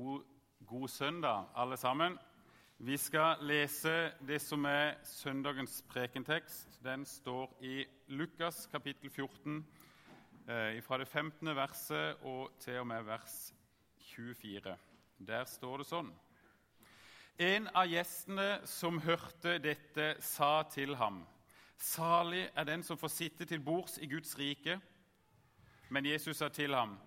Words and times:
God, 0.00 0.22
god 0.66 0.88
søndag, 0.88 1.44
alle 1.56 1.76
sammen. 1.76 2.18
Vi 2.78 2.96
skal 2.96 3.36
lese 3.40 4.12
det 4.26 4.38
som 4.40 4.64
er 4.64 4.94
søndagens 5.04 5.82
prekentekst. 5.88 6.78
Den 6.84 7.04
står 7.04 7.58
i 7.60 7.84
Lukas 8.06 8.66
kapittel 8.72 9.10
14, 9.10 9.66
eh, 10.48 10.82
fra 10.82 10.98
det 10.98 11.08
15. 11.08 11.56
verset 11.56 12.16
og 12.22 12.50
til 12.60 12.78
og 12.78 12.86
med 12.86 13.02
vers 13.02 13.54
24. 13.98 14.76
Der 15.18 15.44
står 15.44 15.76
det 15.78 15.86
sånn. 15.90 16.08
En 17.38 17.68
av 17.74 17.92
gjestene 17.92 18.60
som 18.64 19.02
hørte 19.04 19.58
dette, 19.58 20.14
sa 20.20 20.62
til 20.62 20.96
ham.: 20.96 21.26
Salig 21.76 22.48
er 22.54 22.64
den 22.64 22.82
som 22.82 22.96
får 22.96 23.08
sitte 23.08 23.44
til 23.44 23.60
bords 23.60 23.98
i 23.98 24.06
Guds 24.06 24.38
rike. 24.38 24.80
Men 25.90 26.06
Jesus 26.06 26.36
sa 26.36 26.48
til 26.48 26.74
ham.: 26.74 26.98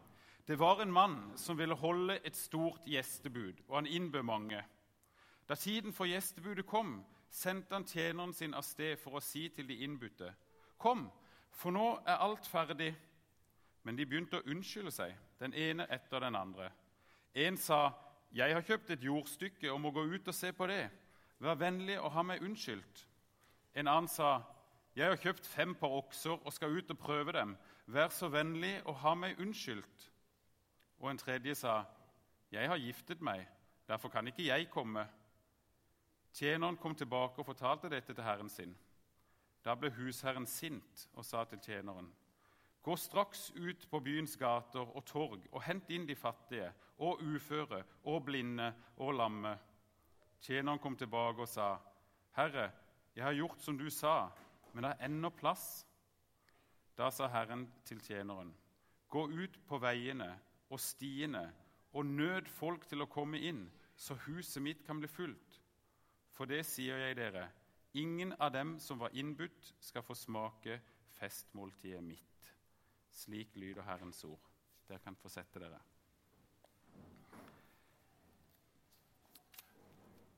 det 0.48 0.60
var 0.60 0.82
en 0.82 0.91
mann 0.91 1.38
som 1.38 1.57
ville 1.57 1.75
holde 1.75 2.20
et 2.25 2.36
stort 2.36 2.84
gjestebud, 2.86 3.64
og 3.68 3.78
han 3.78 3.88
innbød 3.88 4.24
mange. 4.24 4.64
Da 5.50 5.56
tiden 5.56 5.93
for 5.93 6.06
gjestebudet 6.06 6.65
kom, 6.65 7.06
sendte 7.29 7.75
han 7.75 7.88
tjeneren 7.88 8.34
sin 8.34 8.54
av 8.54 8.64
sted 8.68 8.98
for 9.00 9.18
å 9.18 9.24
si 9.24 9.48
til 9.50 9.68
de 9.68 9.79
innbudte.: 9.84 10.34
Kom, 10.78 11.10
for 11.51 11.71
nå 11.71 11.87
er 12.06 12.20
alt 12.20 12.48
ferdig. 12.48 12.93
Men 13.84 13.96
de 13.96 14.06
begynte 14.06 14.39
å 14.39 14.48
unnskylde 14.48 14.92
seg, 14.92 15.15
den 15.39 15.54
ene 15.54 15.87
etter 15.92 16.20
den 16.20 16.36
andre. 16.36 16.71
En 17.34 17.57
sa, 17.57 17.92
'Jeg 18.32 18.54
har 18.54 18.62
kjøpt 18.62 18.89
et 18.89 19.04
jordstykke 19.04 19.71
og 19.71 19.82
må 19.82 19.92
gå 19.92 20.04
ut 20.04 20.28
og 20.28 20.34
se 20.34 20.51
på 20.51 20.68
det.' 20.68 20.89
'Vær 21.39 21.56
vennlig 21.56 22.00
og 22.00 22.12
ha 22.12 22.21
meg 22.21 22.42
unnskyldt.' 22.42 23.07
En 23.75 23.87
annen 23.87 24.07
sa, 24.07 24.42
'Jeg 24.96 25.07
har 25.07 25.15
kjøpt 25.15 25.48
fem 25.48 25.75
par 25.75 25.89
okser 25.89 26.46
og 26.46 26.54
skal 26.54 26.78
ut 26.78 26.92
og 26.92 26.98
prøve 26.98 27.32
dem.' 27.32 27.57
'Vær 27.87 28.10
så 28.10 28.28
vennlig 28.28 28.82
og 28.86 28.96
ha 28.96 29.14
meg 29.14 29.39
unnskyldt.' 29.39 30.12
Og 31.04 31.12
en 31.12 31.18
tredje 31.18 31.56
sa, 31.56 31.84
'Jeg 32.52 32.67
har 32.67 32.78
giftet 32.78 33.22
meg, 33.22 33.48
derfor 33.88 34.09
kan 34.09 34.28
ikke 34.28 34.46
jeg 34.46 34.70
komme.' 34.70 35.08
Tjeneren 36.34 36.78
kom 36.78 36.95
tilbake 36.95 37.40
og 37.40 37.45
fortalte 37.45 37.90
dette 37.90 38.14
til 38.14 38.23
herren 38.23 38.50
sin. 38.50 38.78
Da 39.66 39.76
ble 39.76 39.92
husherren 39.92 40.45
sint 40.45 41.10
og 41.14 41.26
sa 41.26 41.44
til 41.44 41.60
tjeneren.: 41.60 42.14
Gå 42.84 42.95
straks 42.95 43.52
ut 43.52 43.88
på 43.92 44.00
byens 44.00 44.38
gater 44.38 44.95
og 44.95 45.06
torg 45.06 45.48
og 45.52 45.64
hent 45.64 45.90
inn 45.90 46.08
de 46.08 46.16
fattige 46.16 46.73
og 46.98 47.20
uføre 47.22 47.84
og 48.04 48.26
blinde 48.26 48.73
og 48.98 49.14
lamme. 49.14 49.60
Tjeneren 50.42 50.80
kom 50.80 50.98
tilbake 50.98 51.42
og 51.42 51.48
sa, 51.48 51.78
Herre, 52.32 52.72
jeg 53.16 53.23
har 53.23 53.34
gjort 53.34 53.62
som 53.62 53.78
du 53.78 53.90
sa, 53.90 54.30
men 54.73 54.84
det 54.84 54.92
er 54.92 55.06
ennå 55.06 55.30
plass. 55.30 55.88
Da 56.98 57.10
sa 57.10 57.28
Herren 57.28 57.72
til 57.86 58.00
tjeneren, 58.00 58.56
Gå 59.10 59.28
ut 59.28 59.60
på 59.67 59.78
veiene 59.78 60.40
og 60.74 60.82
stiene 60.82 61.46
og 61.94 62.06
nød 62.10 62.50
folk 62.50 62.88
til 62.90 63.06
å 63.06 63.10
komme 63.10 63.38
inn, 63.46 63.68
så 63.96 64.18
huset 64.26 64.64
mitt 64.66 64.82
kan 64.88 64.98
bli 64.98 65.10
fullt. 65.12 65.60
For 66.34 66.50
det 66.50 66.64
sier 66.66 66.98
jeg 66.98 67.20
dere, 67.20 67.46
ingen 67.94 68.34
av 68.42 68.56
dem 68.56 68.78
som 68.82 68.98
var 69.02 69.14
innbudt, 69.14 69.76
skal 69.80 70.06
få 70.06 70.18
smake 70.18 70.80
festmåltidet 71.20 72.02
mitt. 72.04 72.54
Slik 73.14 73.54
lyder 73.62 73.86
Herrens 73.86 74.24
ord. 74.26 74.42
Dere 74.90 75.04
kan 75.04 75.18
få 75.22 75.30
sette 75.30 75.62
dere. 75.62 75.78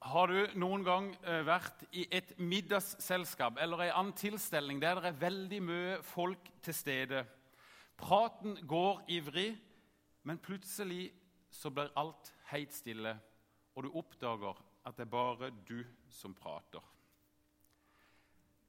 Har 0.05 0.29
du 0.29 0.59
noen 0.59 0.83
gang 0.85 1.07
eh, 1.25 1.41
vært 1.47 1.87
i 1.97 2.03
et 2.13 2.35
middagsselskap 2.37 3.57
eller 3.57 3.87
en 3.87 3.95
annen 4.01 4.17
tilstelning 4.19 4.77
der 4.83 4.99
det 5.01 5.09
er 5.09 5.23
veldig 5.23 5.61
mye 5.65 5.95
folk 6.05 6.51
til 6.61 6.77
stede? 6.77 7.23
Praten 7.97 8.59
går 8.67 9.01
ivrig, 9.15 9.55
men 10.25 10.41
plutselig 10.41 11.13
så 11.53 11.69
blir 11.69 11.93
alt 11.95 12.31
helt 12.49 12.73
stille, 12.73 13.13
og 13.75 13.83
du 13.85 13.91
oppdager 13.93 14.57
at 14.85 14.97
det 14.97 15.05
er 15.05 15.11
bare 15.11 15.51
du 15.67 15.83
som 16.09 16.33
prater. 16.33 16.81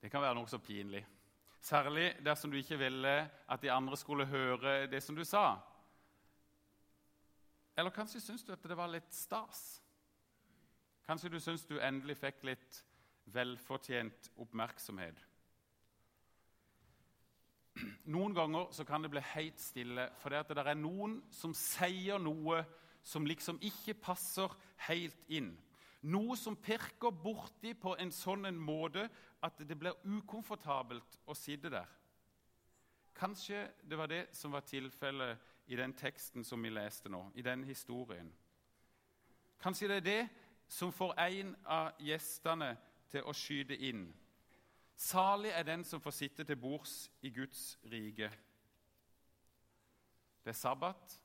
Det 0.01 0.11
kan 0.13 0.23
være 0.23 0.37
nokså 0.37 0.59
pinlig, 0.59 1.01
særlig 1.61 2.11
dersom 2.25 2.53
du 2.53 2.59
ikke 2.61 2.79
ville 2.79 3.15
at 3.49 3.63
de 3.63 3.73
andre 3.73 3.97
skulle 3.97 4.29
høre 4.29 4.87
det 4.87 5.03
som 5.03 5.17
du 5.17 5.25
sa. 5.25 5.57
Eller 7.77 7.91
kanskje 7.91 8.21
syns 8.21 8.45
du 8.45 8.53
at 8.53 8.69
det 8.69 8.77
var 8.77 8.93
litt 8.93 9.13
stas? 9.13 9.81
Kanskje 11.07 11.33
du 11.33 11.41
syns 11.41 11.65
du 11.69 11.79
endelig 11.81 12.19
fikk 12.21 12.45
litt 12.49 12.83
velfortjent 13.33 14.31
oppmerksomhet? 14.37 15.25
Noen 18.05 18.35
ganger 18.35 18.71
så 18.73 18.85
kan 18.89 19.03
det 19.03 19.11
bli 19.13 19.23
helt 19.35 19.61
stille 19.61 20.09
fordi 20.23 20.43
det 20.49 20.65
er 20.65 20.79
noen 20.79 21.19
som 21.35 21.55
sier 21.57 22.19
noe 22.23 22.63
som 23.07 23.27
liksom 23.27 23.59
ikke 23.63 23.95
passer 24.03 24.53
helt 24.89 25.19
inn. 25.29 25.53
Noe 26.07 26.37
som 26.39 26.57
pirker 26.57 27.11
borti 27.11 27.75
på 27.79 27.97
en 27.99 28.13
sånn 28.15 28.47
en 28.49 28.59
måte 28.59 29.07
at 29.45 29.61
det 29.63 29.79
blir 29.79 29.97
ukomfortabelt 30.05 31.21
å 31.27 31.35
sitte 31.35 31.71
der. 31.73 31.89
Kanskje 33.17 33.63
det 33.83 33.99
var 33.99 34.11
det 34.11 34.27
som 34.37 34.53
var 34.53 34.67
tilfellet 34.67 35.39
i 35.67 35.79
den 35.79 35.95
teksten 35.97 36.45
som 36.45 36.63
vi 36.63 36.71
leste 36.71 37.11
nå, 37.11 37.25
i 37.35 37.43
den 37.43 37.65
historien. 37.65 38.29
Kanskje 39.63 39.89
det 39.89 39.97
er 39.97 40.07
det 40.07 40.29
som 40.69 40.93
får 40.93 41.15
en 41.23 41.55
av 41.65 42.03
gjestene 42.03 42.75
til 43.11 43.27
å 43.27 43.35
skyte 43.35 43.79
inn 43.89 44.09
Salig 44.97 45.51
er 45.53 45.63
den 45.63 45.85
som 45.85 46.01
får 46.01 46.15
sitte 46.17 46.45
til 46.45 46.57
bords 46.57 47.11
i 47.23 47.31
Guds 47.31 47.79
rike. 47.85 48.31
Det 50.45 50.53
er 50.55 50.57
sabbat, 50.57 51.19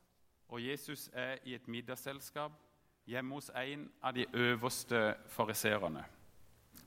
og 0.50 0.64
Jesus 0.66 1.10
er 1.14 1.38
i 1.46 1.56
et 1.56 1.68
middagsselskap 1.68 2.52
hjemme 3.08 3.38
hos 3.38 3.52
en 3.56 3.86
av 4.04 4.16
de 4.16 4.26
øverste 4.34 5.16
fariserene. 5.32 6.04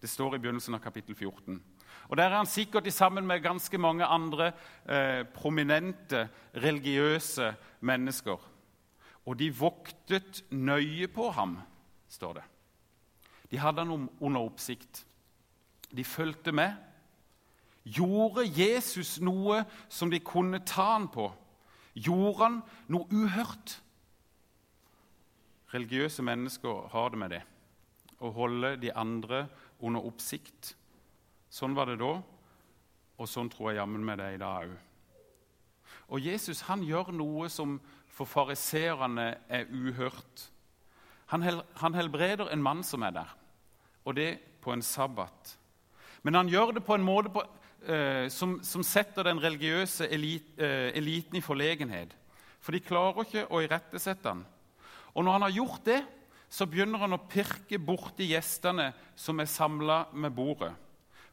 Det 0.00 0.10
står 0.10 0.36
i 0.36 0.42
begynnelsen 0.42 0.76
av 0.76 0.82
kapittel 0.84 1.16
14. 1.16 1.62
Og 2.08 2.16
Der 2.16 2.24
er 2.24 2.36
han 2.36 2.46
sikkert 2.46 2.92
sammen 2.92 3.26
med 3.26 3.42
ganske 3.42 3.78
mange 3.78 4.04
andre 4.04 4.52
eh, 4.84 5.24
prominente 5.24 6.28
religiøse 6.54 7.54
mennesker. 7.80 8.36
Og 9.24 9.38
de 9.38 9.48
voktet 9.56 10.44
nøye 10.50 11.08
på 11.08 11.30
ham, 11.30 11.58
står 12.08 12.32
det. 12.32 12.44
De 13.50 13.58
hadde 13.58 13.80
han 13.86 14.08
under 14.20 14.40
oppsikt. 14.40 15.06
De 15.94 16.04
fulgte 16.04 16.52
med. 16.52 16.74
Gjorde 17.84 18.46
Jesus 18.48 19.20
noe 19.20 19.62
som 19.88 20.10
de 20.10 20.18
kunne 20.24 20.62
ta 20.66 20.94
han 20.94 21.08
på? 21.12 21.28
Gjorde 21.94 22.38
han 22.42 22.60
noe 22.90 23.06
uhørt? 23.12 23.78
Religiøse 25.74 26.22
mennesker 26.22 26.88
har 26.92 27.12
det 27.12 27.20
med 27.20 27.34
det 27.34 27.42
å 28.24 28.30
holde 28.32 28.76
de 28.80 28.92
andre 28.96 29.44
under 29.84 30.06
oppsikt. 30.06 30.72
Sånn 31.52 31.74
var 31.76 31.90
det 31.90 31.98
da, 32.00 32.14
og 33.18 33.28
sånn 33.30 33.50
tror 33.52 33.70
jeg 33.70 33.80
jammen 33.82 34.04
med 34.06 34.18
det 34.22 34.30
i 34.34 34.40
dag 34.40 34.70
òg. 34.70 34.80
Og 36.14 36.20
Jesus 36.20 36.64
han 36.68 36.82
gjør 36.84 37.12
noe 37.16 37.48
som 37.52 37.78
for 38.12 38.28
fariseerne 38.28 39.26
er 39.48 39.70
uhørt. 39.72 40.48
Han 41.32 41.96
helbreder 41.96 42.50
en 42.52 42.62
mann 42.62 42.82
som 42.86 43.02
er 43.06 43.14
der, 43.16 43.30
og 44.04 44.16
det 44.18 44.30
på 44.62 44.72
en 44.74 44.84
sabbat. 44.84 45.54
Men 46.24 46.40
han 46.40 46.48
gjør 46.48 46.72
det 46.78 46.84
på 46.86 46.96
en 46.96 47.04
måte 47.04 47.30
på, 47.32 47.44
eh, 47.86 48.26
som, 48.32 48.56
som, 48.64 48.82
setter 48.82 49.28
den 49.28 49.42
religiøse 49.42 50.08
elit, 50.08 50.54
eh, 50.56 50.90
eliten 50.96 51.36
i 51.36 51.44
forlegenhet. 51.44 52.14
For 52.64 52.72
de 52.72 52.80
klarer 52.80 53.26
ikke 53.26 53.46
å 53.52 53.60
irettesette 53.60 54.32
han. 54.32 54.44
Og 55.12 55.24
når 55.24 55.36
han 55.36 55.46
har 55.46 55.58
gjort 55.58 55.84
det, 55.86 56.00
så 56.48 56.66
begynner 56.70 57.02
han 57.02 57.16
å 57.16 57.24
pirke 57.28 57.78
borti 57.82 58.30
gjestene 58.30 58.92
som 59.18 59.40
er 59.42 59.50
samla 59.50 60.06
med 60.16 60.32
bordet. 60.34 60.72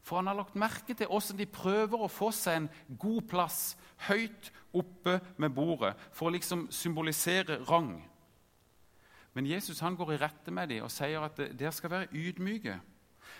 For 0.02 0.18
han 0.18 0.28
har 0.28 0.40
lagt 0.40 0.58
merke 0.58 0.96
til 0.98 1.06
hvordan 1.06 1.38
de 1.38 1.46
prøver 1.46 2.02
å 2.02 2.10
få 2.10 2.32
seg 2.34 2.58
en 2.58 2.70
god 2.98 3.28
plass 3.30 3.60
høyt 4.08 4.50
oppe 4.74 5.20
med 5.38 5.54
bordet 5.54 5.92
for 6.10 6.28
å 6.28 6.34
liksom 6.34 6.66
symbolisere 6.74 7.60
rang. 7.68 7.94
Men 9.32 9.48
Jesus 9.48 9.80
han 9.80 9.96
går 9.96 10.14
i 10.14 10.20
rette 10.20 10.52
med 10.52 10.72
dem 10.72 10.84
og 10.84 10.92
sier 10.92 11.22
at 11.24 11.38
dere 11.38 11.72
skal 11.72 11.94
være 11.94 12.10
ydmyke. 12.12 12.80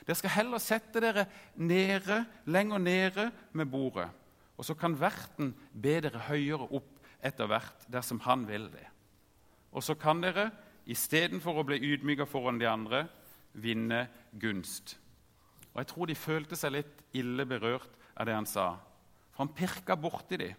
Dere 0.07 0.19
skal 0.19 0.35
heller 0.35 0.63
sette 0.63 1.01
dere 1.03 1.27
nede, 1.55 2.25
lenger 2.47 2.79
nede 2.83 3.29
med 3.53 3.71
bordet. 3.71 4.09
Og 4.59 4.67
så 4.67 4.75
kan 4.79 4.97
verten 4.99 5.53
be 5.73 5.99
dere 6.03 6.27
høyere 6.29 6.69
opp 6.75 6.91
etter 7.23 7.49
hvert 7.51 7.87
dersom 7.91 8.21
han 8.27 8.45
vil 8.49 8.67
det. 8.73 8.87
Og 9.73 9.85
så 9.85 9.95
kan 9.99 10.21
dere, 10.23 10.51
istedenfor 10.91 11.61
å 11.61 11.67
bli 11.67 11.79
ydmyka 11.93 12.27
foran 12.27 12.59
de 12.59 12.67
andre, 12.69 13.07
vinne 13.55 14.07
gunst. 14.41 14.97
Og 15.73 15.81
Jeg 15.81 15.89
tror 15.93 16.07
de 16.07 16.19
følte 16.19 16.59
seg 16.59 16.75
litt 16.75 17.03
ille 17.17 17.47
berørt 17.49 17.95
av 18.17 18.27
det 18.27 18.35
han 18.37 18.49
sa, 18.49 18.75
for 19.33 19.47
han 19.47 19.55
pirka 19.57 19.97
borti 19.97 20.37
dem. 20.41 20.59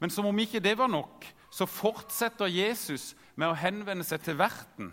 Men 0.00 0.12
som 0.12 0.28
om 0.28 0.38
ikke 0.38 0.62
det 0.62 0.76
var 0.78 0.88
nok, 0.88 1.26
så 1.50 1.66
fortsetter 1.68 2.48
Jesus 2.48 3.14
med 3.34 3.50
å 3.50 3.58
henvende 3.58 4.06
seg 4.06 4.22
til 4.24 4.38
verten 4.38 4.92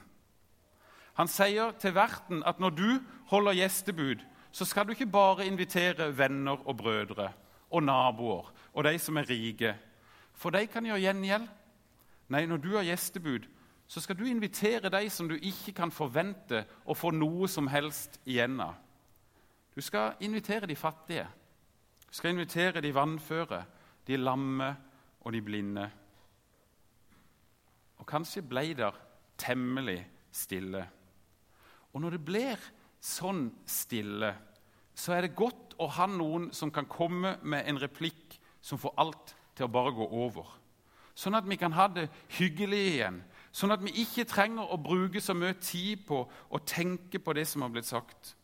han 1.17 1.29
sier 1.31 1.73
til 1.81 1.95
verten 1.97 2.43
at 2.45 2.59
når 2.61 2.75
du 2.77 2.89
holder 3.31 3.57
gjestebud, 3.57 4.21
så 4.51 4.65
skal 4.65 4.85
du 4.85 4.93
ikke 4.93 5.09
bare 5.09 5.47
invitere 5.47 6.11
venner 6.17 6.61
og 6.67 6.77
brødre 6.77 7.31
og 7.69 7.83
naboer 7.83 8.51
og 8.73 8.83
de 8.85 8.99
som 9.01 9.17
er 9.17 9.29
rike, 9.29 9.75
for 10.37 10.53
de 10.53 10.67
kan 10.69 10.85
gjøre 10.85 11.01
gjengjeld. 11.01 11.47
Nei, 12.29 12.45
når 12.45 12.59
du 12.61 12.75
har 12.75 12.85
gjestebud, 12.85 13.47
så 13.87 14.01
skal 14.03 14.17
du 14.19 14.25
invitere 14.27 14.91
de 14.93 15.09
som 15.09 15.29
du 15.29 15.33
ikke 15.35 15.73
kan 15.73 15.91
forvente 15.91 16.65
å 16.85 16.93
få 16.93 17.09
noe 17.15 17.47
som 17.49 17.69
helst 17.71 18.19
igjen 18.27 18.59
av. 18.61 18.75
Du 19.73 19.81
skal 19.81 20.17
invitere 20.21 20.67
de 20.69 20.75
fattige. 20.75 21.25
Du 22.07 22.13
skal 22.13 22.35
invitere 22.35 22.81
de 22.81 22.93
vannføre, 22.93 23.63
de 24.07 24.17
lamme 24.17 24.69
og 25.21 25.33
de 25.33 25.41
blinde. 25.41 25.87
Og 27.97 28.05
kanskje 28.05 28.45
ble 28.45 28.67
det 28.77 28.91
temmelig 29.41 29.99
stille. 30.31 30.85
Og 31.97 32.03
når 32.03 32.13
det 32.13 32.25
blir 32.27 32.65
sånn 33.01 33.47
stille, 33.65 34.29
så 34.93 35.15
er 35.15 35.25
det 35.25 35.37
godt 35.37 35.73
å 35.81 35.87
ha 35.97 36.05
noen 36.05 36.51
som 36.53 36.69
kan 36.69 36.85
komme 36.85 37.31
med 37.41 37.65
en 37.65 37.79
replikk 37.81 38.35
som 38.61 38.77
får 38.77 38.93
alt 39.01 39.33
til 39.57 39.65
å 39.65 39.71
bare 39.73 39.95
gå 39.97 40.05
over. 40.05 40.45
Sånn 41.17 41.33
at 41.39 41.47
vi 41.49 41.57
kan 41.57 41.73
ha 41.73 41.87
det 41.89 42.03
hyggelig 42.37 42.81
igjen. 42.91 43.17
Sånn 43.49 43.73
at 43.73 43.81
vi 43.81 43.95
ikke 44.03 44.27
trenger 44.29 44.69
å 44.69 44.77
bruke 44.77 45.17
så 45.25 45.33
mye 45.33 45.55
tid 45.57 46.03
på 46.05 46.19
å 46.21 46.61
tenke 46.69 47.17
på 47.17 47.33
det 47.33 47.47
som 47.49 47.65
har 47.65 47.73
blitt 47.73 47.89
sagt. 47.89 48.35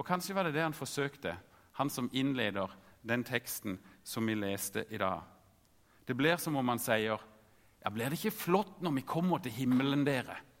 Og 0.00 0.08
Kanskje 0.08 0.32
var 0.32 0.48
det 0.48 0.54
det 0.56 0.64
han 0.64 0.76
forsøkte, 0.76 1.36
han 1.76 1.92
som 1.92 2.08
innleder 2.16 2.72
den 3.04 3.26
teksten 3.28 3.76
som 4.00 4.24
vi 4.24 4.38
leste 4.40 4.86
i 4.88 5.02
dag. 5.04 5.20
Det 6.08 6.16
blir 6.16 6.40
som 6.40 6.56
om 6.56 6.72
han 6.72 6.80
sier, 6.80 7.20
ja, 7.84 7.90
'Blir 7.90 8.08
det 8.08 8.24
ikke 8.24 8.40
flott 8.40 8.80
når 8.80 8.96
vi 8.96 9.00
kommer 9.04 9.38
til 9.38 9.52
himmelen, 9.52 10.06
dere?' 10.06 10.53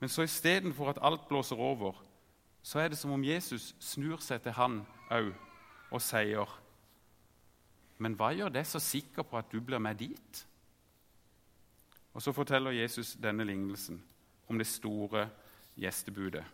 Men 0.00 0.08
så 0.08 0.22
istedenfor 0.22 0.90
at 0.90 0.98
alt 1.02 1.28
blåser 1.28 1.56
over, 1.56 2.04
så 2.62 2.80
er 2.80 2.88
det 2.88 2.98
som 2.98 3.10
om 3.10 3.24
Jesus 3.24 3.74
snur 3.80 4.20
seg 4.22 4.42
til 4.42 4.52
han 4.52 4.86
òg 5.10 5.32
og 5.90 6.02
sier, 6.02 6.60
'Men 7.98 8.14
hva 8.14 8.32
gjør 8.34 8.48
det 8.48 8.66
så 8.66 8.78
sikker 8.78 9.22
på 9.22 9.38
at 9.38 9.52
du 9.52 9.60
blir 9.60 9.78
med 9.78 9.94
dit?' 9.94 10.46
Og 12.14 12.22
Så 12.22 12.32
forteller 12.32 12.70
Jesus 12.70 13.14
denne 13.22 13.44
lignelsen 13.44 14.02
om 14.48 14.58
det 14.58 14.66
store 14.66 15.30
gjestebudet. 15.76 16.44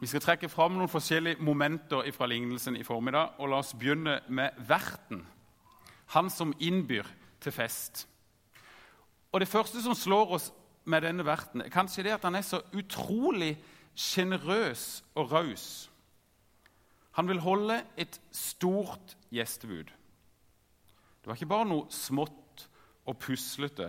Vi 0.00 0.06
skal 0.06 0.20
trekke 0.20 0.48
fram 0.48 0.72
noen 0.76 0.88
forskjellige 0.88 1.40
momenter 1.40 2.12
fra 2.12 2.26
lignelsen 2.26 2.76
i 2.76 2.82
formiddag. 2.82 3.38
og 3.38 3.48
La 3.48 3.56
oss 3.56 3.74
begynne 3.74 4.20
med 4.28 4.50
verten, 4.68 5.26
han 6.06 6.30
som 6.30 6.54
innbyr 6.60 7.04
til 7.40 7.52
fest. 7.52 8.08
Og 9.32 9.40
Det 9.40 9.48
første 9.48 9.82
som 9.82 9.94
slår 9.94 10.34
oss 10.34 10.52
med 10.86 11.02
denne 11.02 11.26
verten, 11.26 11.62
er 11.62 11.72
kanskje 11.72 12.06
det 12.06 12.14
at 12.16 12.24
han 12.26 12.38
er 12.38 12.46
så 12.46 12.62
utrolig 12.76 13.56
sjenerøs 13.96 15.04
og 15.14 15.32
raus. 15.32 15.66
Han 17.16 17.28
vil 17.28 17.40
holde 17.40 17.80
et 17.96 18.20
stort 18.32 19.16
gjestebud. 19.32 19.88
Det 21.20 21.26
var 21.30 21.38
ikke 21.38 21.48
bare 21.50 21.68
noe 21.68 21.88
smått 21.90 22.66
og 23.08 23.16
puslete. 23.18 23.88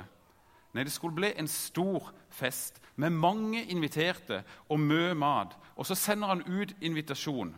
Nei, 0.74 0.86
det 0.86 0.94
skulle 0.94 1.18
bli 1.18 1.34
en 1.36 1.50
stor 1.50 2.12
fest 2.34 2.80
med 2.96 3.14
mange 3.14 3.64
inviterte 3.72 4.44
og 4.70 4.80
mye 4.80 5.14
mat. 5.18 5.56
Og 5.76 5.86
så 5.86 5.96
sender 5.96 6.32
han 6.32 6.46
ut 6.48 6.74
invitasjon. 6.82 7.54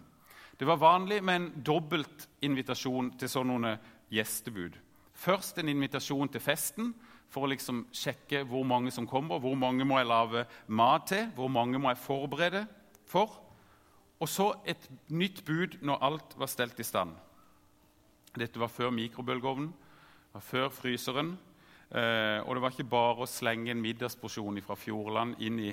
Det 0.59 0.67
var 0.67 0.81
vanlig 0.81 1.21
med 1.23 1.35
en 1.35 1.63
dobbelt 1.63 2.27
invitasjon 2.43 3.13
til 3.19 3.31
sånne 3.31 3.77
gjestebud. 4.11 4.73
Først 5.13 5.59
en 5.59 5.69
invitasjon 5.71 6.31
til 6.31 6.43
festen 6.43 6.93
for 7.29 7.45
å 7.45 7.51
liksom 7.51 7.83
sjekke 7.93 8.43
hvor 8.49 8.65
mange 8.67 8.91
som 8.93 9.07
kommer. 9.09 9.41
Hvor 9.41 9.57
mange 9.59 9.85
må 9.87 9.99
jeg 9.99 10.09
lage 10.09 10.45
mat 10.67 11.09
til? 11.11 11.27
Hvor 11.37 11.51
mange 11.53 11.81
må 11.81 11.91
jeg 11.93 12.01
forberede 12.01 12.65
for? 13.09 13.37
Og 14.19 14.27
så 14.27 14.51
et 14.67 14.89
nytt 15.13 15.43
bud 15.47 15.77
når 15.85 16.01
alt 16.05 16.33
var 16.39 16.51
stelt 16.51 16.79
i 16.81 16.87
stand. 16.87 17.13
Dette 18.37 18.59
var 18.59 18.71
før 18.71 18.91
mikrobølgeovnen, 18.93 19.69
før 20.39 20.67
fryseren. 20.73 21.37
Eh, 21.89 22.39
og 22.45 22.53
det 22.53 22.61
var 22.61 22.73
ikke 22.73 22.91
bare 22.91 23.25
å 23.25 23.29
slenge 23.29 23.71
en 23.73 23.81
middagsporsjon 23.81 24.59
fra 24.61 24.75
Fjordland 24.77 25.39
inn 25.41 25.57
i, 25.63 25.71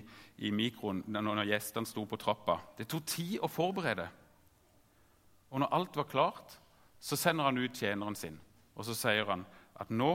i 0.49 0.53
mikroen 0.55 1.03
når 1.13 1.43
gjestene 1.51 1.89
sto 1.89 2.07
på 2.09 2.17
trappa. 2.21 2.61
Det 2.79 2.87
tok 2.89 3.05
tid 3.11 3.35
å 3.45 3.51
forberede. 3.53 4.07
Og 5.53 5.61
når 5.61 5.75
alt 5.77 5.99
var 6.01 6.09
klart, 6.09 6.57
så 7.01 7.19
sender 7.21 7.51
han 7.51 7.61
ut 7.61 7.77
tjeneren 7.77 8.17
sin. 8.17 8.39
Og 8.77 8.87
så 8.89 8.97
sier 8.97 9.29
han 9.29 9.45
at 9.77 9.93
nå 9.93 10.15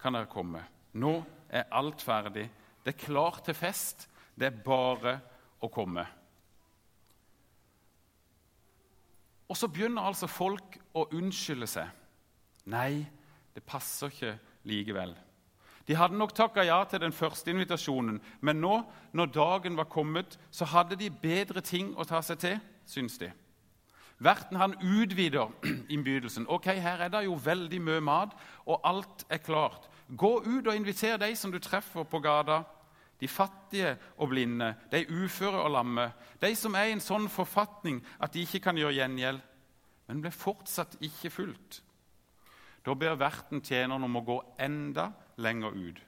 kan 0.00 0.16
dere 0.16 0.30
komme. 0.30 0.62
Nå 0.92 1.20
er 1.48 1.68
alt 1.76 2.02
ferdig. 2.02 2.48
Det 2.84 2.94
er 2.94 3.04
klart 3.04 3.44
til 3.44 3.54
fest. 3.54 4.08
Det 4.34 4.48
er 4.48 4.62
bare 4.64 5.18
å 5.60 5.68
komme. 5.72 6.06
Og 9.50 9.58
så 9.58 9.68
begynner 9.68 10.06
altså 10.06 10.30
folk 10.30 10.78
å 10.94 11.08
unnskylde 11.10 11.66
seg. 11.68 11.90
Nei, 12.70 13.02
det 13.54 13.66
passer 13.66 14.12
ikke 14.12 14.36
likevel. 14.70 15.16
De 15.88 15.96
hadde 15.98 16.14
nok 16.14 16.32
takka 16.36 16.62
ja 16.62 16.78
til 16.86 17.00
den 17.02 17.12
første 17.12 17.50
invitasjonen, 17.50 18.20
men 18.46 18.60
nå, 18.62 18.76
når 19.16 19.32
dagen 19.34 19.78
var 19.80 19.88
kommet, 19.90 20.36
så 20.54 20.68
hadde 20.70 20.98
de 21.00 21.10
bedre 21.10 21.64
ting 21.66 21.90
å 21.98 22.06
ta 22.06 22.20
seg 22.22 22.38
til, 22.38 22.60
syns 22.86 23.18
de. 23.18 23.32
Verten 24.22 24.60
han 24.60 24.76
utvider 24.78 25.50
innbydelsen. 25.94 26.46
Ok, 26.46 26.70
Her 26.78 27.02
er 27.02 27.10
det 27.10 27.24
jo 27.24 27.34
veldig 27.34 27.80
mye 27.82 28.04
mat, 28.06 28.36
og 28.70 28.86
alt 28.86 29.26
er 29.26 29.42
klart. 29.42 29.89
Gå 30.16 30.30
ut 30.42 30.66
og 30.66 30.74
inviter 30.74 31.18
de 31.20 31.30
som 31.36 31.52
du 31.52 31.58
treffer 31.62 32.04
på 32.04 32.20
gata. 32.22 32.62
De 33.20 33.28
fattige 33.28 33.98
og 34.16 34.30
blinde, 34.32 34.74
de 34.90 35.04
uføre 35.10 35.60
og 35.60 35.70
lamme. 35.74 36.08
De 36.40 36.54
som 36.56 36.74
er 36.74 36.88
i 36.88 36.94
en 36.96 37.04
sånn 37.04 37.28
forfatning 37.28 38.00
at 38.18 38.32
de 38.32 38.46
ikke 38.46 38.62
kan 38.64 38.78
gjøre 38.80 38.96
gjengjeld. 38.96 39.42
Men 40.08 40.22
ble 40.24 40.32
fortsatt 40.34 40.96
ikke 41.04 41.30
fulgt. 41.30 41.82
Da 42.82 42.96
ber 42.96 43.18
verten 43.20 43.60
tjeneren 43.60 44.06
om 44.08 44.16
å 44.16 44.24
gå 44.24 44.38
enda 44.58 45.10
lenger 45.36 45.76
ut. 45.76 46.00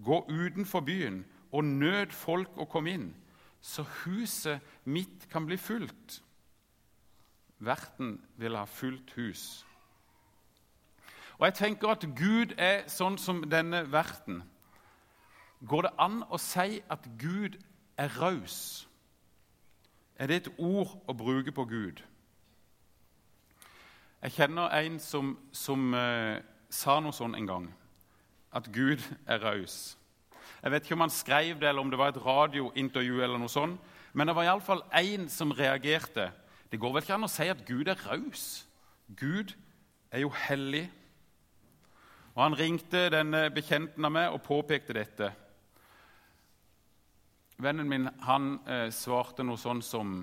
Gå 0.00 0.24
utenfor 0.30 0.82
byen 0.86 1.20
og 1.54 1.68
nød 1.68 2.14
folk 2.16 2.56
å 2.58 2.66
komme 2.66 2.94
inn, 2.96 3.10
så 3.60 3.84
huset 4.02 4.64
mitt 4.84 5.28
kan 5.30 5.46
bli 5.46 5.56
fullt. 5.60 6.18
Verten 7.64 8.16
vil 8.40 8.58
ha 8.58 8.64
fullt 8.66 9.14
hus. 9.16 9.64
Og 11.38 11.46
jeg 11.46 11.54
tenker 11.54 11.88
at 11.88 12.06
Gud 12.16 12.54
er 12.58 12.84
sånn 12.90 13.18
som 13.18 13.42
denne 13.50 13.84
verten. 13.92 14.42
Går 15.66 15.86
det 15.88 15.94
an 15.98 16.22
å 16.30 16.38
si 16.38 16.80
at 16.90 17.06
Gud 17.18 17.56
er 17.98 18.12
raus? 18.20 18.86
Er 20.16 20.30
det 20.30 20.36
et 20.42 20.52
ord 20.58 20.94
å 21.10 21.16
bruke 21.16 21.52
på 21.54 21.64
Gud? 21.66 22.02
Jeg 24.24 24.36
kjenner 24.38 24.72
en 24.78 25.00
som, 25.02 25.34
som 25.52 25.90
uh, 25.92 26.38
sa 26.72 27.00
noe 27.02 27.12
sånn 27.12 27.34
en 27.36 27.48
gang 27.48 27.66
at 28.54 28.70
Gud 28.72 29.02
er 29.26 29.42
raus. 29.42 29.96
Jeg 30.62 30.72
vet 30.72 30.86
ikke 30.86 30.96
om 30.96 31.04
han 31.04 31.12
skrev 31.12 31.58
det, 31.60 31.68
eller 31.68 31.82
om 31.82 31.90
det 31.90 31.98
var 31.98 32.12
et 32.14 32.22
radiointervju, 32.24 33.18
eller 33.20 33.40
noe 33.40 33.52
sånt, 33.52 33.80
men 34.14 34.30
det 34.30 34.36
var 34.36 34.46
iallfall 34.46 34.84
én 34.94 35.26
som 35.28 35.52
reagerte. 35.52 36.30
Det 36.70 36.80
går 36.80 36.94
vel 36.94 37.04
ikke 37.04 37.16
an 37.18 37.26
å 37.26 37.30
si 37.32 37.48
at 37.50 37.64
Gud 37.66 37.90
er 37.90 38.00
raus? 38.06 38.64
Gud 39.18 39.52
er 40.14 40.22
jo 40.22 40.30
hellig. 40.46 40.86
Og 42.34 42.42
Han 42.42 42.56
ringte 42.58 43.08
denne 43.14 43.46
bekjenten 43.54 44.04
av 44.04 44.12
meg 44.12 44.32
og 44.34 44.42
påpekte 44.42 44.96
dette. 44.96 45.30
Vennen 47.62 47.86
min 47.88 48.08
han 48.26 48.56
eh, 48.66 48.88
svarte 48.90 49.46
noe 49.46 49.60
sånn 49.60 49.82
som 49.86 50.16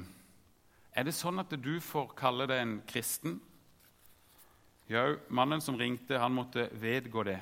Er 0.91 1.08
det 1.08 1.15
sånn 1.15 1.39
at 1.39 1.53
du 1.56 1.80
får 1.80 2.12
kalle 2.20 2.50
deg 2.51 2.60
en 2.60 2.74
kristen? 2.88 3.39
Ja, 4.91 5.06
mannen 5.32 5.62
som 5.63 5.77
ringte, 5.80 6.20
han 6.20 6.36
måtte 6.36 6.68
vedgå 6.75 7.24
det. 7.24 7.39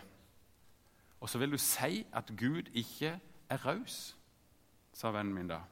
Og 1.19 1.29
så 1.29 1.39
vil 1.41 1.55
du 1.55 1.57
si 1.57 2.03
at 2.13 2.29
Gud 2.37 2.69
ikke 2.77 3.15
er 3.49 3.65
raus, 3.65 4.13
sa 4.93 5.09
vennen 5.09 5.33
min 5.33 5.49
da. 5.49 5.63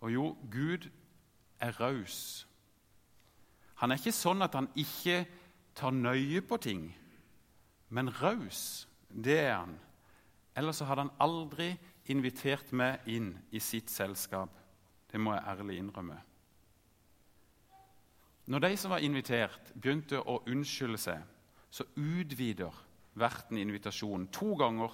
Og 0.00 0.14
jo, 0.14 0.24
Gud 0.48 0.88
er 1.60 1.76
raus. 1.76 2.46
Han 3.82 3.92
er 3.92 4.00
ikke 4.00 4.16
sånn 4.16 4.42
at 4.42 4.56
han 4.56 4.70
ikke 4.78 5.26
tar 5.76 5.92
nøye 5.92 6.40
på 6.40 6.56
ting, 6.62 6.88
men 7.88 8.10
raus, 8.22 8.88
det 9.08 9.38
er 9.38 9.54
han. 9.56 9.76
Ellers 10.56 10.80
hadde 10.84 11.06
han 11.06 11.14
aldri 11.22 11.70
invitert 12.12 12.72
meg 12.72 13.06
inn 13.08 13.30
i 13.54 13.60
sitt 13.62 13.90
selskap. 13.92 14.50
Det 15.08 15.20
må 15.20 15.34
jeg 15.34 15.46
ærlig 15.46 15.78
innrømme. 15.78 16.18
Når 18.48 18.64
de 18.64 18.76
som 18.80 18.92
var 18.92 19.04
invitert, 19.04 19.72
begynte 19.74 20.20
å 20.20 20.40
unnskylde 20.48 21.00
seg, 21.00 21.24
så 21.70 21.84
utvider 21.96 22.72
verten 23.18 23.58
invitasjonen 23.60 24.28
to 24.32 24.54
ganger 24.56 24.92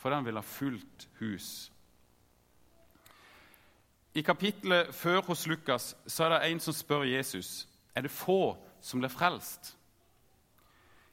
fordi 0.00 0.16
han 0.16 0.26
ville 0.26 0.40
ha 0.40 0.46
fullt 0.46 1.06
hus. 1.20 1.70
I 4.14 4.22
kapittelet 4.26 4.94
før 4.94 5.20
hos 5.28 5.46
Lukas 5.46 5.92
så 6.06 6.24
er 6.24 6.34
det 6.34 6.40
en 6.48 6.62
som 6.62 6.74
spør 6.74 7.04
Jesus 7.06 7.68
er 7.94 8.06
det 8.06 8.10
få 8.10 8.56
som 8.82 9.02
blir 9.02 9.12
frelst. 9.12 9.76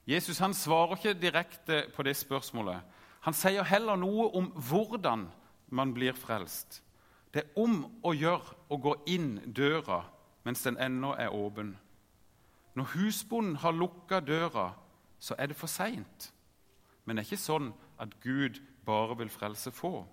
Jesus 0.08 0.38
han 0.40 0.54
svarer 0.56 0.96
ikke 0.96 1.18
direkte 1.20 1.82
på 1.92 2.02
det 2.06 2.16
spørsmålet. 2.16 2.80
Han 3.26 3.36
sier 3.36 3.66
heller 3.68 3.98
noe 4.00 4.30
om 4.38 4.46
hvordan 4.56 5.26
man 5.68 5.92
blir 5.92 6.16
frelst. 6.16 6.80
Det 7.34 7.42
er 7.42 7.60
om 7.60 7.82
å 8.06 8.14
gjøre 8.16 8.56
å 8.72 8.78
gå 8.80 8.94
inn 9.12 9.34
døra 9.52 10.00
mens 10.48 10.64
den 10.64 10.78
ennå 10.80 11.12
er 11.20 11.34
åpen. 11.34 11.74
Når 12.72 12.94
husbonden 12.94 13.58
har 13.60 13.76
lukka 13.76 14.22
døra, 14.24 14.70
så 15.20 15.36
er 15.36 15.50
det 15.50 15.58
for 15.58 15.68
seint. 15.68 16.30
Men 17.04 17.16
det 17.16 17.24
er 17.24 17.28
ikke 17.28 17.42
sånn 17.42 17.72
at 18.00 18.14
Gud 18.22 18.62
bare 18.86 19.16
vil 19.18 19.32
frelse 19.32 19.72
få. 19.74 20.06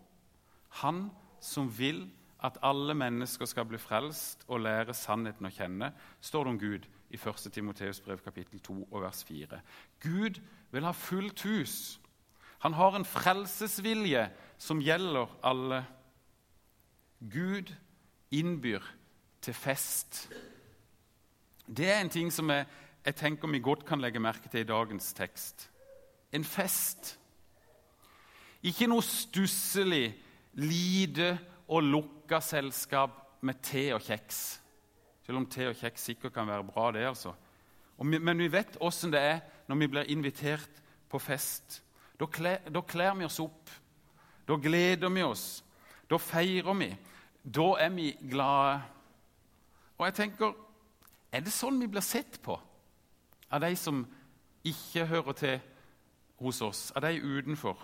Han 0.82 1.08
som 1.40 1.70
vil 1.72 2.10
at 2.46 2.60
alle 2.64 2.94
mennesker 2.98 3.48
skal 3.50 3.66
bli 3.66 3.80
frelst 3.82 4.46
og 4.48 4.62
lære 4.66 4.94
sannheten 4.94 5.48
å 5.48 5.54
kjenne, 5.54 5.92
står 6.22 6.46
det 6.46 6.54
om 6.54 6.60
Gud 6.62 6.88
i 7.10 7.18
1. 7.18 7.48
Timoteus 7.54 8.02
brev 8.06 8.22
kapittel 8.24 8.62
2 8.64 8.78
og 8.92 9.02
vers 9.02 9.24
4. 9.28 9.60
Gud 10.04 10.42
vil 10.72 10.86
ha 10.88 10.94
fullt 10.96 11.46
hus. 11.48 12.00
Han 12.66 12.74
har 12.74 12.96
en 12.96 13.06
frelsesvilje 13.06 14.28
som 14.58 14.82
gjelder 14.82 15.32
alle. 15.46 15.84
Gud 17.20 17.74
innbyr 18.32 18.84
til 19.42 19.54
fest. 19.54 20.28
Det 21.66 21.90
er 21.92 22.02
en 22.02 22.10
ting 22.10 22.32
som 22.34 22.50
jeg, 22.50 22.66
jeg 23.06 23.16
tenker 23.16 23.52
vi 23.52 23.60
godt 23.60 23.86
kan 23.86 24.02
legge 24.02 24.20
merke 24.20 24.50
til 24.50 24.66
i 24.66 24.70
dagens 24.70 25.14
tekst. 25.14 25.70
En 26.34 26.44
fest. 26.44 27.16
Ikke 28.66 28.88
noe 28.90 29.06
stusslig, 29.06 30.16
lite 30.58 31.36
og 31.68 31.84
lukka 31.84 32.40
selskap 32.44 33.42
med 33.46 33.62
te 33.64 33.88
og 33.96 34.04
kjeks. 34.06 34.42
Selv 35.26 35.42
om 35.42 35.48
te 35.50 35.70
og 35.70 35.78
kjeks 35.80 36.10
sikkert 36.12 36.34
kan 36.36 36.48
være 36.48 36.68
bra, 36.68 36.92
det. 36.92 37.06
altså. 37.08 37.34
Vi, 37.98 38.20
men 38.20 38.38
vi 38.38 38.52
vet 38.52 38.78
åssen 38.84 39.14
det 39.14 39.22
er 39.22 39.40
når 39.68 39.80
vi 39.82 39.88
blir 39.88 40.12
invitert 40.12 40.82
på 41.10 41.20
fest. 41.20 41.82
Da 42.20 42.28
kler, 42.28 43.16
vi 43.18 43.26
oss 43.26 43.40
opp. 43.40 43.72
Da 44.48 44.58
gleder 44.62 45.10
vi 45.10 45.24
oss. 45.24 45.64
Da 46.10 46.20
feirer 46.22 46.78
vi. 46.78 46.92
Da 47.44 47.72
er 47.82 47.90
vi 47.90 48.12
glade. 48.30 48.82
Og 49.98 50.06
jeg 50.06 50.18
tenker 50.22 50.54
Er 51.36 51.44
det 51.44 51.52
sånn 51.52 51.82
vi 51.82 51.90
blir 51.92 52.04
sett 52.06 52.38
på 52.40 52.54
av 53.52 53.60
de 53.60 53.76
som 53.76 54.06
ikke 54.64 55.04
hører 55.10 55.36
til 55.36 55.58
hos 56.40 56.62
oss, 56.64 56.92
av 56.96 57.04
de 57.04 57.20
utenfor? 57.20 57.76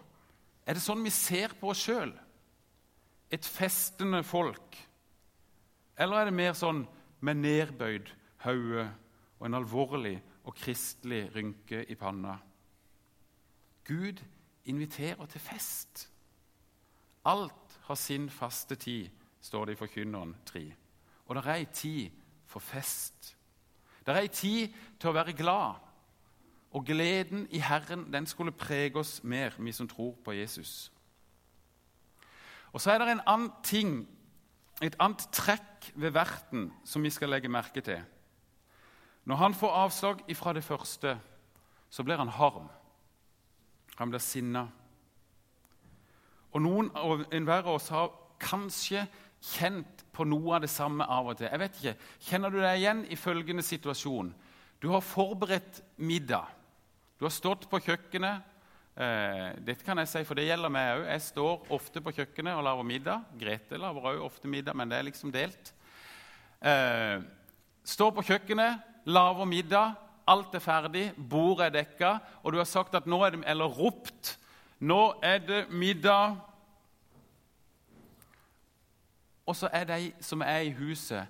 Er 0.64 0.78
det 0.78 0.84
sånn 0.84 1.04
vi 1.04 1.12
ser 1.12 1.52
på 1.60 1.74
oss 1.74 1.82
sjøl? 1.84 2.14
Et 3.32 3.46
festende 3.46 4.24
folk? 4.24 4.78
Eller 5.98 6.18
er 6.18 6.28
det 6.28 6.36
mer 6.36 6.54
sånn 6.58 6.84
med 7.22 7.40
nedbøyd 7.44 8.12
hode 8.44 8.86
og 9.40 9.48
en 9.48 9.58
alvorlig 9.60 10.18
og 10.44 10.56
kristelig 10.58 11.28
rynke 11.36 11.84
i 11.88 11.96
panna? 11.96 12.38
Gud 13.88 14.22
inviterer 14.66 15.26
til 15.26 15.42
fest. 15.42 16.08
Alt 17.26 17.80
har 17.88 17.96
sin 17.96 18.30
faste 18.30 18.76
tid, 18.76 19.10
står 19.42 19.66
det 19.66 19.74
i 19.74 19.80
Forkynneren 19.80 20.36
3. 20.46 20.64
Og 21.26 21.36
det 21.36 21.46
er 21.46 21.54
ei 21.54 21.66
tid 21.66 22.18
for 22.46 22.60
fest. 22.60 23.36
Det 24.06 24.14
er 24.14 24.22
ei 24.22 24.28
tid 24.34 24.74
til 25.00 25.12
å 25.12 25.16
være 25.16 25.38
glad. 25.38 25.80
Og 26.72 26.86
gleden 26.88 27.48
i 27.52 27.60
Herren 27.60 28.08
den 28.14 28.26
skulle 28.26 28.52
prege 28.52 29.00
oss 29.00 29.20
mer, 29.24 29.56
vi 29.60 29.72
som 29.72 29.88
tror 29.88 30.16
på 30.24 30.32
Jesus. 30.32 30.92
Og 32.74 32.82
Så 32.82 32.92
er 32.92 32.98
det 32.98 33.12
en 33.12 33.28
annen 33.28 33.52
ting, 33.64 34.08
et 34.82 34.96
annet 35.00 35.28
trekk 35.32 35.92
ved 35.96 36.14
verten 36.16 36.72
som 36.86 37.04
vi 37.04 37.10
skal 37.10 37.30
legge 37.30 37.50
merke 37.50 37.82
til. 37.82 38.00
Når 39.26 39.36
han 39.36 39.54
får 39.54 39.76
avslag 39.84 40.24
ifra 40.28 40.54
det 40.54 40.64
første, 40.64 41.20
så 41.90 42.04
blir 42.04 42.18
han 42.18 42.28
harm. 42.28 42.70
Han 43.98 44.10
blir 44.10 44.20
sinna. 44.20 44.68
Og 46.52 46.62
noen 46.62 46.90
og 46.96 47.26
enhver 47.34 47.68
av 47.68 47.76
oss 47.76 47.90
har 47.94 48.10
kanskje 48.42 49.06
kjent 49.42 50.06
på 50.14 50.26
noe 50.28 50.56
av 50.58 50.64
det 50.66 50.72
samme 50.72 51.06
av 51.06 51.32
og 51.32 51.38
til. 51.38 51.50
Jeg 51.52 51.60
vet 51.62 51.78
ikke, 51.80 51.96
Kjenner 52.28 52.54
du 52.54 52.60
deg 52.62 52.80
igjen 52.80 53.04
i 53.10 53.20
følgende 53.20 53.66
situasjon? 53.66 54.34
Du 54.82 54.90
har 54.94 55.06
forberedt 55.06 55.82
middag. 55.98 56.50
Du 57.20 57.26
har 57.26 57.34
stått 57.34 57.68
på 57.70 57.80
kjøkkenet. 57.86 58.42
Eh, 58.92 59.50
dette 59.64 59.86
kan 59.88 60.02
jeg 60.02 60.10
si, 60.12 60.24
for 60.28 60.36
det 60.36 60.50
gjelder 60.50 60.72
meg 60.74 60.90
òg. 60.98 61.06
Jeg 61.14 61.24
står 61.30 61.70
ofte 61.78 62.02
på 62.04 62.12
kjøkkenet 62.18 62.58
og 62.58 62.66
lager 62.68 62.88
middag. 62.88 63.30
Grete 63.40 63.80
lager 63.80 64.10
òg 64.12 64.26
ofte 64.26 64.52
middag, 64.52 64.76
men 64.76 64.92
det 64.92 65.00
er 65.00 65.08
liksom 65.08 65.32
delt. 65.32 65.72
Eh, 66.60 67.24
står 67.88 68.12
på 68.18 68.26
kjøkkenet, 68.28 68.84
lager 69.08 69.48
middag. 69.48 69.96
Alt 70.28 70.56
er 70.56 70.64
ferdig, 70.64 71.06
bordet 71.16 71.70
er 71.70 71.78
dekka, 71.80 72.12
og 72.44 72.54
du 72.54 72.60
har 72.60 72.70
sagt 72.70 72.96
at 72.96 73.08
nå 73.10 73.24
er 73.26 73.36
det, 73.36 73.44
eller 73.50 73.72
ropt 73.72 74.38
Nå 74.82 75.14
er 75.22 75.38
det 75.38 75.68
middag. 75.70 76.40
Og 79.46 79.54
så 79.56 79.70
er 79.70 79.84
de 79.86 80.08
som 80.26 80.42
er 80.42 80.66
i 80.66 80.72
huset, 80.74 81.28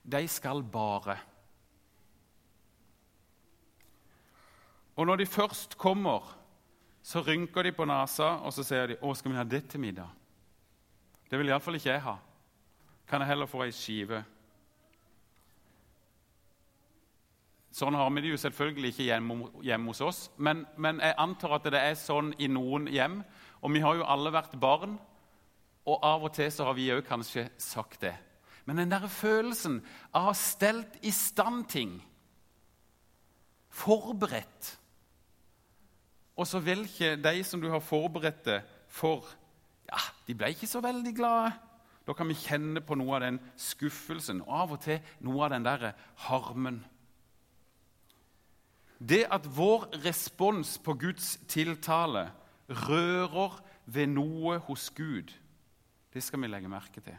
de 0.00 0.22
skal 0.28 0.62
bare. 0.64 1.18
Og 4.96 5.06
når 5.06 5.20
de 5.20 5.26
først 5.26 5.76
kommer, 5.78 6.41
så 7.02 7.22
rynker 7.26 7.66
de 7.66 7.72
på 7.74 7.86
nesa 7.88 8.36
og 8.44 8.52
så 8.52 8.64
sier 8.64 8.86
de, 8.86 8.96
'Å, 8.96 9.14
skal 9.14 9.30
vi 9.30 9.36
ha 9.36 9.44
det 9.44 9.68
til 9.68 9.80
middag?' 9.80 10.10
Det 11.30 11.38
vil 11.38 11.48
iallfall 11.48 11.74
ikke 11.74 11.90
jeg 11.90 12.02
ha. 12.02 12.18
Kan 13.08 13.20
jeg 13.20 13.28
heller 13.28 13.46
få 13.46 13.62
ei 13.64 13.72
skive? 13.72 14.24
Sånn 17.72 17.94
har 17.96 18.10
vi 18.10 18.20
det 18.20 18.28
jo 18.34 18.36
selvfølgelig 18.36 18.90
ikke 18.92 19.06
hjemme, 19.06 19.36
hjemme 19.64 19.86
hos 19.88 20.00
oss, 20.04 20.30
men, 20.36 20.66
men, 20.76 21.00
jeg 21.00 21.14
antar 21.16 21.54
at 21.56 21.64
det 21.72 21.80
er 21.80 21.94
sånn 21.96 22.34
i 22.38 22.50
noen 22.52 22.86
hjem. 22.86 23.22
Og 23.62 23.72
vi 23.72 23.80
har 23.80 23.96
jo 23.96 24.04
alle 24.04 24.32
vært 24.34 24.58
barn, 24.60 24.98
og 25.88 26.04
av 26.04 26.26
og 26.28 26.34
til 26.36 26.50
så 26.52 26.66
har 26.68 26.76
vi 26.76 26.90
òg 26.92 27.00
kanskje 27.06 27.48
sagt 27.56 28.02
det. 28.04 28.12
Men 28.66 28.76
den 28.76 28.92
der 28.92 29.08
følelsen 29.08 29.80
av 30.12 30.20
å 30.20 30.26
ha 30.28 30.34
stelt 30.36 31.00
i 31.02 31.10
stand 31.10 31.64
ting, 31.72 31.96
forberedt 33.72 34.76
Og 36.36 36.46
så 36.48 36.60
vil 36.64 36.86
ikke 36.86 37.16
de 37.20 37.42
som 37.44 37.60
du 37.60 37.68
har 37.70 37.82
forberedt 37.84 38.44
det 38.46 38.60
for, 38.88 39.26
ja, 39.88 40.00
de 40.26 40.36
ble 40.36 40.52
ikke 40.54 40.70
så 40.70 40.80
veldig 40.84 41.12
glade. 41.16 41.52
Da 42.06 42.14
kan 42.16 42.28
vi 42.28 42.38
kjenne 42.38 42.82
på 42.82 42.96
noe 42.98 43.18
av 43.18 43.24
den 43.26 43.38
skuffelsen 43.60 44.40
og 44.42 44.54
av 44.62 44.72
og 44.76 44.80
til 44.82 45.12
noe 45.22 45.44
av 45.44 45.52
den 45.54 45.66
der 45.66 45.92
harmen. 46.26 46.80
Det 48.98 49.24
at 49.34 49.46
vår 49.46 49.88
respons 50.04 50.76
på 50.82 50.94
Guds 50.98 51.36
tiltale 51.50 52.28
rører 52.68 53.58
ved 53.86 54.10
noe 54.14 54.58
hos 54.66 54.90
Gud, 54.94 55.32
det 56.12 56.22
skal 56.22 56.42
vi 56.42 56.50
legge 56.50 56.70
merke 56.70 57.02
til. 57.02 57.16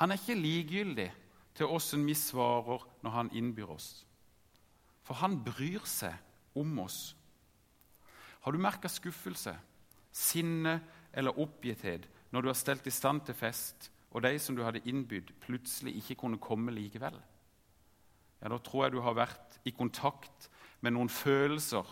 Han 0.00 0.10
er 0.10 0.20
ikke 0.20 0.38
likegyldig 0.38 1.10
til 1.56 1.72
åssen 1.72 2.06
vi 2.06 2.14
svarer 2.16 2.84
når 3.04 3.16
han 3.16 3.32
innbyr 3.36 3.74
oss. 3.74 3.90
For 5.04 5.18
han 5.20 5.40
bryr 5.44 5.84
seg 5.88 6.14
om 6.56 6.78
oss. 6.84 7.12
Har 8.42 8.52
du 8.52 8.58
merka 8.58 8.88
skuffelse, 8.90 9.54
sinne 10.12 10.80
eller 11.12 11.38
oppgitthet 11.38 12.08
når 12.32 12.42
du 12.42 12.48
har 12.48 12.58
stelt 12.58 12.86
i 12.86 12.94
stand 12.94 13.22
til 13.26 13.36
fest, 13.36 13.90
og 14.10 14.22
de 14.22 14.38
som 14.38 14.56
du 14.56 14.64
hadde 14.64 14.82
innbydd, 14.84 15.30
plutselig 15.40 15.94
ikke 15.96 16.18
kunne 16.24 16.40
komme 16.42 16.72
likevel? 16.72 17.16
Ja, 18.42 18.48
Da 18.48 18.58
tror 18.58 18.84
jeg 18.84 18.92
du 18.92 19.00
har 19.00 19.14
vært 19.14 19.60
i 19.64 19.70
kontakt 19.70 20.50
med 20.80 20.92
noen 20.92 21.08
følelser 21.08 21.86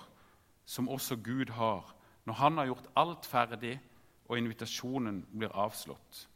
som 0.67 0.89
også 0.89 1.17
Gud 1.17 1.51
har, 1.51 1.95
når 2.25 2.35
han 2.35 2.59
har 2.59 2.67
gjort 2.67 2.91
alt 2.97 3.27
ferdig 3.27 3.81
og 4.29 4.39
invitasjonen 4.39 5.25
blir 5.39 5.55
avslått. 5.55 6.29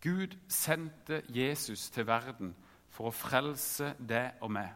Gud 0.00 0.36
sendte 0.48 1.22
Jesus 1.28 1.90
til 1.90 2.06
verden 2.06 2.54
for 2.88 3.10
å 3.10 3.14
frelse 3.14 3.94
deg 3.98 4.40
og 4.40 4.50
meg. 4.50 4.70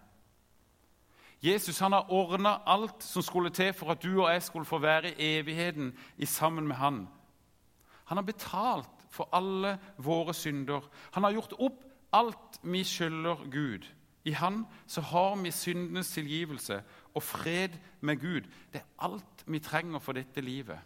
Jesus 1.45 1.79
han 1.79 1.93
har 1.93 2.11
ordna 2.13 2.57
alt 2.67 3.03
som 3.05 3.23
skulle 3.23 3.51
til 3.53 3.73
for 3.77 3.93
at 3.93 4.03
du 4.03 4.23
og 4.23 4.31
jeg 4.33 4.43
skulle 4.43 4.69
få 4.69 4.79
være 4.81 5.13
i 5.13 5.39
evigheten 5.39 5.93
i 6.17 6.27
sammen 6.27 6.69
med 6.69 6.77
han. 6.77 7.09
Han 8.05 8.17
har 8.17 8.25
betalt 8.25 9.05
for 9.11 9.29
alle 9.33 9.79
våre 9.99 10.35
synder. 10.35 10.81
Han 11.13 11.23
har 11.23 11.33
gjort 11.37 11.53
opp 11.59 11.83
alt 12.15 12.61
vi 12.63 12.85
skylder 12.85 13.45
Gud. 13.51 13.85
I 14.25 14.31
Han 14.31 14.65
så 14.87 15.01
har 15.01 15.37
vi 15.37 15.51
syndenes 15.51 16.11
tilgivelse 16.11 16.83
og 17.15 17.23
fred 17.23 17.77
med 18.01 18.17
Gud. 18.17 18.49
Det 18.73 18.81
er 18.81 19.05
alt 19.05 19.45
vi 19.47 19.59
trenger 19.59 19.99
for 19.99 20.13
dette 20.13 20.41
livet 20.41 20.79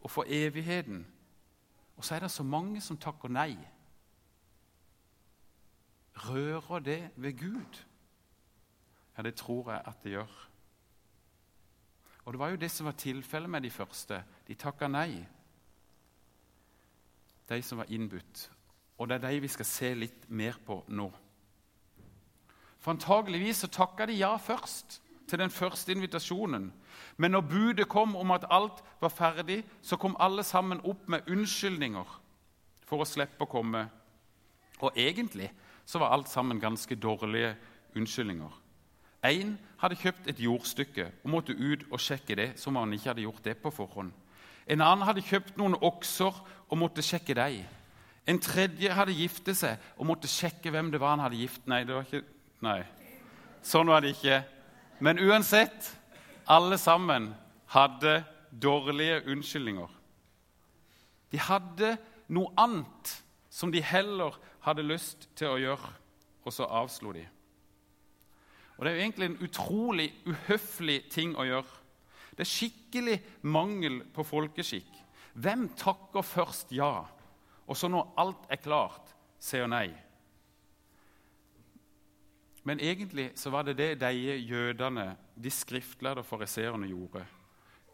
og 0.00 0.10
for 0.10 0.24
evigheten. 0.28 1.06
Og 1.96 2.04
så 2.04 2.14
er 2.14 2.18
det 2.18 2.30
så 2.30 2.42
mange 2.42 2.80
som 2.80 2.96
takker 2.96 3.28
nei. 3.28 3.56
Rører 6.14 6.78
det 6.78 7.10
ved 7.16 7.38
Gud? 7.38 7.82
Ja, 9.16 9.22
det 9.22 9.34
tror 9.38 9.70
jeg 9.72 9.82
at 9.86 10.02
det 10.02 10.16
gjør. 10.16 10.34
Og 12.24 12.32
Det 12.32 12.38
var 12.38 12.48
jo 12.48 12.56
det 12.56 12.70
som 12.70 12.86
var 12.86 12.92
tilfellet 12.92 13.50
med 13.50 13.62
de 13.62 13.70
første. 13.70 14.24
De 14.48 14.54
takka 14.54 14.88
nei. 14.88 15.26
De 17.48 17.62
som 17.62 17.78
var 17.78 17.90
innbudt. 17.92 18.50
Og 18.98 19.08
det 19.08 19.14
er 19.14 19.30
de 19.30 19.40
vi 19.40 19.48
skal 19.48 19.64
se 19.68 19.94
litt 19.94 20.30
mer 20.30 20.56
på 20.66 20.84
nå. 20.88 21.10
For 22.80 22.92
antageligvis 22.92 23.64
så 23.64 23.68
takka 23.68 24.06
de 24.06 24.12
ja 24.12 24.36
først 24.36 25.00
til 25.28 25.38
den 25.38 25.50
første 25.50 25.92
invitasjonen. 25.92 26.72
Men 27.16 27.30
når 27.30 27.40
budet 27.40 27.88
kom 27.88 28.16
om 28.16 28.30
at 28.30 28.46
alt 28.50 28.82
var 29.00 29.08
ferdig, 29.08 29.64
så 29.82 29.96
kom 29.96 30.16
alle 30.20 30.42
sammen 30.42 30.80
opp 30.84 31.08
med 31.08 31.28
unnskyldninger 31.28 32.20
for 32.84 33.00
å 33.00 33.08
slippe 33.08 33.44
å 33.44 33.50
komme. 33.50 33.86
Og 34.80 34.92
egentlig 34.96 35.50
så 35.84 35.98
var 35.98 36.12
alt 36.12 36.28
sammen 36.28 36.60
ganske 36.60 36.94
dårlige 36.96 37.54
unnskyldninger. 37.96 38.63
Én 39.24 39.54
hadde 39.80 39.96
kjøpt 39.96 40.28
et 40.28 40.40
jordstykke 40.40 41.06
og 41.22 41.30
måtte 41.32 41.56
ut 41.56 41.86
og 41.90 42.00
sjekke 42.02 42.36
det 42.36 42.50
som 42.60 42.76
han 42.76 42.92
ikke 42.92 43.10
hadde 43.10 43.24
gjort 43.24 43.44
det 43.44 43.56
på 43.62 43.72
forhånd. 43.72 44.12
En 44.68 44.84
annen 44.84 45.04
hadde 45.08 45.24
kjøpt 45.24 45.56
noen 45.60 45.76
okser 45.80 46.36
og 46.68 46.78
måtte 46.80 47.04
sjekke 47.04 47.36
dem. 47.36 47.64
En 48.28 48.40
tredje 48.40 48.92
hadde 48.92 49.16
giftet 49.16 49.58
seg 49.58 49.80
og 49.98 50.08
måtte 50.08 50.28
sjekke 50.30 50.72
hvem 50.72 50.90
det 50.92 51.00
var 51.00 51.16
han 51.16 51.24
hadde 51.26 51.40
gift 51.40 51.66
Nei, 51.68 51.82
det 51.84 51.96
var 51.96 52.06
ikke 52.08 52.24
Nei. 52.64 52.80
Sånn 53.64 53.90
var 53.92 54.00
det 54.04 54.14
ikke. 54.14 54.38
Men 55.04 55.20
uansett, 55.20 55.90
alle 56.48 56.78
sammen 56.80 57.32
hadde 57.74 58.22
dårlige 58.50 59.22
unnskyldninger. 59.32 59.90
De 61.32 61.40
hadde 61.42 61.96
noe 62.32 62.52
annet 62.60 63.12
som 63.52 63.72
de 63.72 63.82
heller 63.84 64.36
hadde 64.64 64.86
lyst 64.86 65.28
til 65.36 65.52
å 65.52 65.60
gjøre, 65.60 65.92
og 66.44 66.54
så 66.54 66.68
avslo 66.68 67.12
de. 67.16 67.24
Og 68.76 68.84
Det 68.84 68.90
er 68.90 68.96
jo 68.96 69.02
egentlig 69.02 69.26
en 69.30 69.42
utrolig 69.42 70.08
uhøflig 70.26 70.98
ting 71.10 71.36
å 71.36 71.46
gjøre. 71.46 71.80
Det 72.34 72.42
er 72.42 72.50
skikkelig 72.50 73.18
mangel 73.42 74.00
på 74.14 74.24
folkeskikk. 74.26 74.90
Hvem 75.34 75.68
takker 75.78 76.22
først 76.22 76.72
ja, 76.74 77.04
og 77.66 77.76
så 77.76 77.88
når 77.88 78.10
alt 78.18 78.48
er 78.50 78.62
klart, 78.62 79.14
sier 79.38 79.70
nei? 79.70 79.88
Men 82.64 82.80
egentlig 82.80 83.30
så 83.38 83.50
var 83.50 83.62
det 83.62 83.76
det 83.78 84.00
de 84.00 84.38
jødene, 84.40 85.16
de 85.36 85.50
skriftlærde 85.50 86.24
fariseerne, 86.24 86.88
gjorde. 86.88 87.24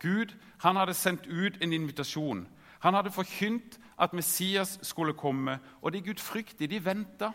Gud 0.01 0.35
han 0.63 0.77
hadde 0.77 0.95
sendt 0.95 1.27
ut 1.27 1.59
en 1.61 1.73
invitasjon. 1.73 2.47
Han 2.81 2.95
hadde 2.95 3.13
forkynt 3.13 3.79
at 4.01 4.13
Messias 4.13 4.79
skulle 4.83 5.13
komme, 5.13 5.59
og 5.83 5.93
de 5.93 6.01
gudfryktige, 6.01 6.69
de 6.69 6.85
venta. 6.85 7.33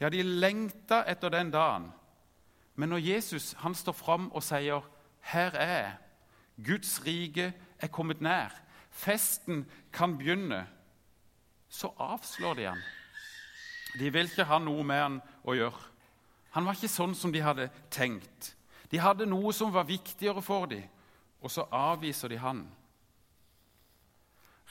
Ja, 0.00 0.08
de 0.08 0.22
lengta 0.22 1.04
etter 1.06 1.28
den 1.28 1.50
dagen. 1.50 1.90
Men 2.78 2.92
når 2.92 3.02
Jesus 3.02 3.52
han 3.58 3.74
står 3.74 3.92
fram 3.92 4.30
og 4.32 4.42
sier 4.42 4.80
'Her 5.20 5.50
er 5.50 5.78
jeg', 5.82 5.96
Guds 6.64 7.06
rike 7.06 7.52
er 7.78 7.86
kommet 7.86 8.20
nær, 8.20 8.54
festen 8.90 9.66
kan 9.92 10.18
begynne, 10.18 10.66
så 11.68 11.90
avslår 11.98 12.54
de 12.54 12.64
han. 12.64 12.82
De 13.98 14.12
vil 14.12 14.24
ikke 14.24 14.44
ha 14.44 14.58
noe 14.58 14.84
med 14.84 15.00
han 15.02 15.20
å 15.44 15.54
gjøre. 15.54 15.82
Han 16.50 16.64
var 16.64 16.72
ikke 16.74 16.88
sånn 16.88 17.14
som 17.14 17.32
de 17.32 17.40
hadde 17.40 17.70
tenkt. 17.90 18.56
De 18.90 18.98
hadde 18.98 19.26
noe 19.26 19.52
som 19.52 19.74
var 19.74 19.84
viktigere 19.84 20.42
for 20.42 20.66
dem, 20.66 20.82
og 21.40 21.50
så 21.50 21.66
avviser 21.72 22.28
de 22.28 22.38
han. 22.38 22.62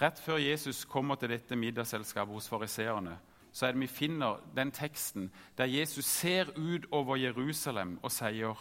Rett 0.02 0.20
før 0.20 0.38
Jesus 0.38 0.86
kommer 0.86 1.16
til 1.16 1.30
dette 1.30 1.56
middagsselskapet 1.56 2.34
hos 2.34 2.48
fariseerne, 2.48 3.20
så 3.58 3.66
er 3.66 3.74
det 3.74 3.82
vi 3.82 3.90
finner 3.90 4.42
den 4.54 4.70
teksten 4.72 5.32
der 5.58 5.66
Jesus 5.66 6.06
ser 6.06 6.52
ut 6.54 6.86
over 6.94 7.16
Jerusalem 7.18 7.96
og 8.04 8.12
sier 8.14 8.54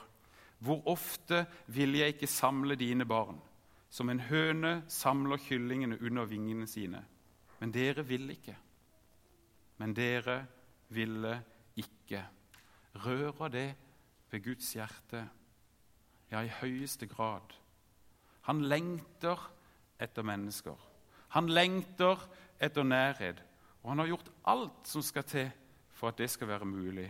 Hvor 0.59 0.87
ofte 0.89 1.43
vil 1.67 1.99
jeg 1.99 2.15
ikke 2.15 2.27
samle 2.27 2.79
dine 2.81 3.05
barn, 3.05 3.37
som 3.91 4.09
en 4.09 4.21
høne 4.21 4.85
samler 4.89 5.37
kyllingene 5.37 5.99
under 6.01 6.25
vingene 6.25 6.67
sine? 6.67 7.05
Men 7.61 7.75
dere 7.75 8.07
vil 8.07 8.31
ikke. 8.31 8.57
Men 9.77 9.93
dere 9.93 10.47
ville 10.89 11.43
ikke. 11.77 12.25
Rører 12.95 13.49
det 13.49 13.75
ved 14.31 14.45
Guds 14.45 14.73
hjerte? 14.73 15.29
Ja, 16.33 16.41
i 16.41 16.49
høyeste 16.49 17.07
grad. 17.07 17.53
Han 18.49 18.65
lengter 18.65 19.53
etter 20.01 20.23
mennesker. 20.23 20.77
Han 21.29 21.49
lengter 21.49 22.29
etter 22.61 22.83
nærhet. 22.83 23.45
Og 23.87 23.93
han 23.93 24.03
har 24.03 24.09
gjort 24.11 24.31
alt 24.51 24.89
som 24.91 25.03
skal 25.03 25.23
til 25.31 25.51
for 25.95 26.11
at 26.11 26.19
det 26.19 26.27
skal 26.31 26.49
være 26.49 26.67
mulig. 26.67 27.07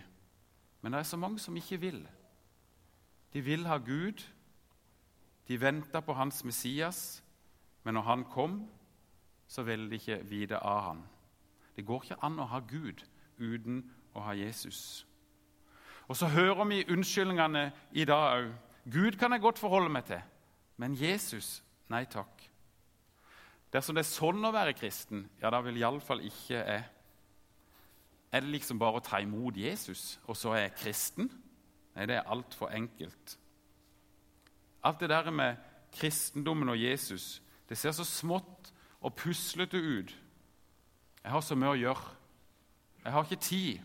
Men 0.83 0.93
det 0.93 0.99
er 0.99 1.09
så 1.09 1.17
mange 1.17 1.39
som 1.41 1.57
ikke 1.57 1.81
vil. 1.81 2.03
De 3.33 3.41
vil 3.41 3.65
ha 3.67 3.79
Gud. 3.81 4.21
De 5.49 5.61
venta 5.61 6.01
på 6.01 6.13
hans 6.13 6.45
Messias, 6.45 7.25
men 7.85 7.95
når 7.95 8.03
han 8.03 8.25
kom, 8.25 8.69
så 9.49 9.63
ville 9.63 9.91
de 9.91 9.95
ikke 9.95 10.25
vite 10.25 10.59
av 10.59 10.83
han. 10.83 11.03
Det 11.77 11.87
går 11.87 12.03
ikke 12.03 12.25
an 12.25 12.41
å 12.43 12.49
ha 12.51 12.61
Gud 12.61 13.05
uten 13.39 13.81
å 14.13 14.21
ha 14.21 14.35
Jesus. 14.37 15.07
Og 16.09 16.17
så 16.17 16.29
hører 16.29 16.65
vi 16.65 16.85
unnskyldningene 16.93 17.71
i 17.93 18.05
dag 18.05 18.27
òg. 18.37 18.53
Gud 18.93 19.17
kan 19.19 19.33
jeg 19.33 19.41
godt 19.41 19.59
forholde 19.59 19.89
meg 19.89 20.05
til, 20.05 20.21
men 20.77 20.95
Jesus 20.95 21.63
nei 21.89 22.05
takk. 22.05 22.51
Dersom 23.77 23.99
det 23.99 24.07
er 24.07 24.09
sånn 24.09 24.47
å 24.49 24.55
være 24.55 24.73
kristen, 24.73 25.27
ja, 25.43 25.51
da 25.53 25.61
vil 25.61 25.77
iallfall 25.77 26.23
ikke 26.25 26.57
jeg. 26.57 26.85
Er 28.33 28.45
det 28.45 28.55
liksom 28.55 28.79
bare 28.81 29.03
å 29.03 29.05
ta 29.05 29.21
imot 29.21 29.59
Jesus, 29.61 30.15
og 30.25 30.37
så 30.39 30.55
er 30.55 30.63
jeg 30.63 30.79
kristen? 30.81 31.29
Nei, 31.93 32.07
det 32.09 32.17
er 32.17 32.31
altfor 32.33 32.73
enkelt. 32.73 33.35
Alt 34.81 35.03
det 35.05 35.11
der 35.13 35.29
med 35.29 35.61
kristendommen 35.93 36.73
og 36.73 36.81
Jesus, 36.81 37.43
det 37.69 37.77
ser 37.77 37.93
så 37.93 38.05
smått 38.05 38.73
og 39.05 39.13
puslete 39.19 39.77
ut. 39.77 40.15
Jeg 41.21 41.35
har 41.35 41.45
så 41.45 41.57
mye 41.59 41.75
å 41.75 41.81
gjøre. 41.81 42.17
Jeg 43.05 43.13
har 43.13 43.29
ikke 43.29 43.45
tid. 43.45 43.85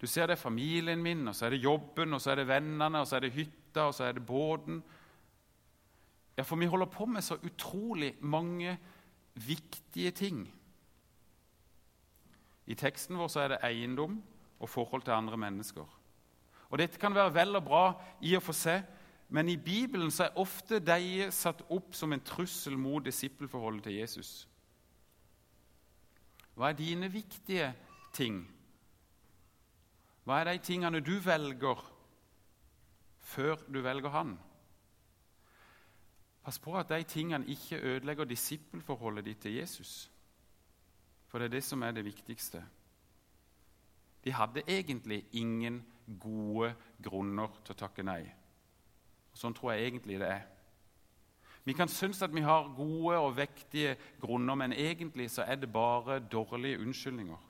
Du 0.00 0.06
ser 0.10 0.26
det 0.26 0.34
er 0.34 0.42
familien 0.42 1.02
min, 1.02 1.28
og 1.28 1.34
så 1.36 1.46
er 1.46 1.54
det 1.54 1.62
jobben, 1.62 2.14
og 2.14 2.20
så 2.20 2.34
er 2.34 2.42
det 2.42 2.50
vennene, 2.50 3.00
og 3.00 3.06
så 3.06 3.20
er 3.20 3.26
det 3.26 3.34
hytta, 3.38 3.86
og 3.86 3.94
så 3.94 4.08
er 4.08 4.18
det 4.18 4.26
båten. 4.26 4.82
Ja, 6.36 6.42
for 6.42 6.58
vi 6.60 6.68
holder 6.68 6.90
på 6.92 7.06
med 7.06 7.24
så 7.24 7.38
utrolig 7.42 8.14
mange 8.20 8.76
viktige 9.36 10.10
ting. 10.10 10.46
I 12.66 12.74
teksten 12.74 13.18
vår 13.18 13.36
er 13.38 13.52
det 13.54 13.62
eiendom 13.66 14.18
og 14.58 14.70
forhold 14.70 15.04
til 15.06 15.14
andre 15.14 15.36
mennesker. 15.36 15.86
Og 16.70 16.78
Dette 16.78 16.98
kan 16.98 17.14
være 17.14 17.34
vel 17.34 17.56
og 17.56 17.64
bra 17.64 17.84
i 18.20 18.34
og 18.36 18.42
for 18.42 18.56
seg, 18.56 18.82
men 19.28 19.48
i 19.48 19.56
Bibelen 19.58 20.10
så 20.10 20.26
er 20.26 20.38
ofte 20.38 20.78
de 20.82 21.28
satt 21.34 21.62
opp 21.70 21.94
som 21.94 22.12
en 22.14 22.22
trussel 22.22 22.76
mot 22.78 23.04
disippelforholdet 23.04 23.88
til 23.88 23.98
Jesus. 24.00 24.32
Hva 26.56 26.70
er 26.70 26.78
dine 26.78 27.10
viktige 27.12 27.72
ting? 28.16 28.44
Hva 30.24 30.40
er 30.40 30.50
de 30.50 30.62
tingene 30.64 31.02
du 31.04 31.18
velger 31.22 31.82
før 33.26 33.60
du 33.68 33.82
velger 33.82 34.14
Han? 34.14 34.36
Pass 36.46 36.60
på 36.62 36.76
at 36.78 36.88
de 36.88 37.02
tingene 37.02 37.46
ikke 37.50 37.80
ødelegger 37.82 38.24
disippelforholdet 38.24 39.24
ditt 39.24 39.40
til 39.42 39.56
Jesus. 39.56 40.10
For 41.26 41.42
det 41.42 41.48
er 41.48 41.56
det 41.56 41.62
som 41.66 41.82
er 41.82 41.90
det 41.90 42.04
viktigste. 42.06 42.60
De 44.24 44.32
hadde 44.32 44.62
egentlig 44.68 45.24
ingen 45.32 45.80
gode 46.22 46.70
grunner 47.02 47.50
til 47.64 47.74
å 47.74 47.80
takke 47.80 48.04
nei. 48.06 48.20
Sånn 49.34 49.58
tror 49.58 49.74
jeg 49.74 49.88
egentlig 49.88 50.20
det 50.22 50.28
er. 50.36 50.46
Vi 51.66 51.74
kan 51.74 51.90
synes 51.90 52.22
at 52.22 52.30
vi 52.30 52.46
har 52.46 52.70
gode 52.78 53.18
og 53.18 53.36
vektige 53.36 53.96
grunner, 54.22 54.54
men 54.54 54.72
egentlig 54.72 55.26
så 55.34 55.42
er 55.42 55.58
det 55.58 55.72
bare 55.72 56.20
dårlige 56.20 56.78
unnskyldninger. 56.78 57.42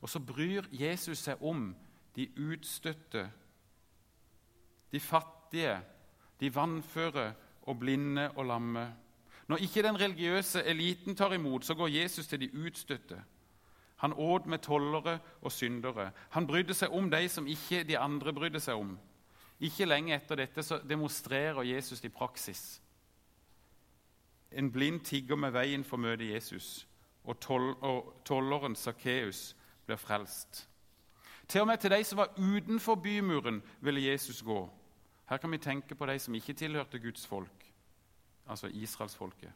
Og 0.00 0.08
så 0.08 0.22
bryr 0.22 0.70
Jesus 0.70 1.26
seg 1.26 1.42
om 1.42 1.72
de 2.14 2.30
utstøtte, 2.38 3.26
de 4.92 5.00
fattige, 5.00 5.80
de 6.40 6.54
vannføre 6.54 7.32
og 7.62 7.78
blinde 7.78 8.30
og 8.30 8.44
lamme. 8.44 8.86
Når 9.48 9.56
ikke 9.56 9.82
den 9.82 10.00
religiøse 10.00 10.64
eliten 10.64 11.16
tar 11.16 11.32
imot, 11.32 11.64
så 11.64 11.74
går 11.74 11.88
Jesus 11.88 12.26
til 12.26 12.40
de 12.40 12.50
utstøtte. 12.66 13.22
Han 13.96 14.12
åt 14.12 14.46
med 14.46 14.58
tollere 14.58 15.18
og 15.42 15.52
syndere. 15.52 16.10
Han 16.30 16.46
brydde 16.46 16.74
seg 16.74 16.92
om 16.94 17.10
de 17.10 17.28
som 17.28 17.46
ikke 17.46 17.82
de 17.84 17.98
andre 17.98 18.32
brydde 18.32 18.60
seg 18.60 18.78
om. 18.78 18.98
Ikke 19.60 19.88
lenge 19.88 20.14
etter 20.14 20.38
dette 20.38 20.62
så 20.62 20.78
demonstrerer 20.88 21.62
Jesus 21.66 22.04
i 22.04 22.08
praksis. 22.08 22.80
En 24.52 24.72
blind 24.72 25.00
tigger 25.00 25.36
med 25.36 25.50
veien 25.52 25.84
for 25.84 25.98
å 25.98 26.04
møte 26.06 26.28
Jesus, 26.30 26.86
og, 27.24 27.42
og 27.82 28.22
tolleren 28.24 28.76
Sakkeus 28.76 29.56
blir 29.86 29.98
frelst. 29.98 30.68
Til 31.48 31.64
og 31.64 31.66
med 31.66 31.80
til 31.80 31.90
de 31.90 32.04
som 32.04 32.20
var 32.20 32.36
utenfor 32.38 32.94
bymuren, 32.94 33.62
ville 33.80 34.04
Jesus 34.04 34.42
gå. 34.42 34.68
Her 35.28 35.36
kan 35.36 35.52
vi 35.52 35.58
tenke 35.58 35.94
på 35.94 36.06
de 36.06 36.18
som 36.18 36.34
ikke 36.34 36.52
tilhørte 36.52 36.98
Guds 36.98 37.26
folk, 37.26 37.72
altså 38.46 38.66
israelsfolket. 38.66 39.52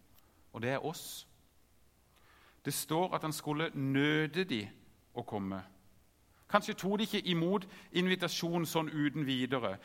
Og 0.53 0.63
det 0.63 0.71
er 0.71 0.85
oss. 0.85 1.29
Det 2.65 2.75
står 2.75 3.15
at 3.15 3.23
han 3.23 3.33
skulle 3.33 3.71
nøde 3.75 4.45
de 4.45 4.69
å 5.15 5.23
komme. 5.23 5.63
Kanskje 6.49 6.75
tok 6.75 6.99
de 6.99 7.07
ikke 7.09 7.25
imot 7.33 7.65
invitasjonen 7.93 8.67
sånn 8.69 8.91
uten 8.93 9.25
videre. 9.27 9.79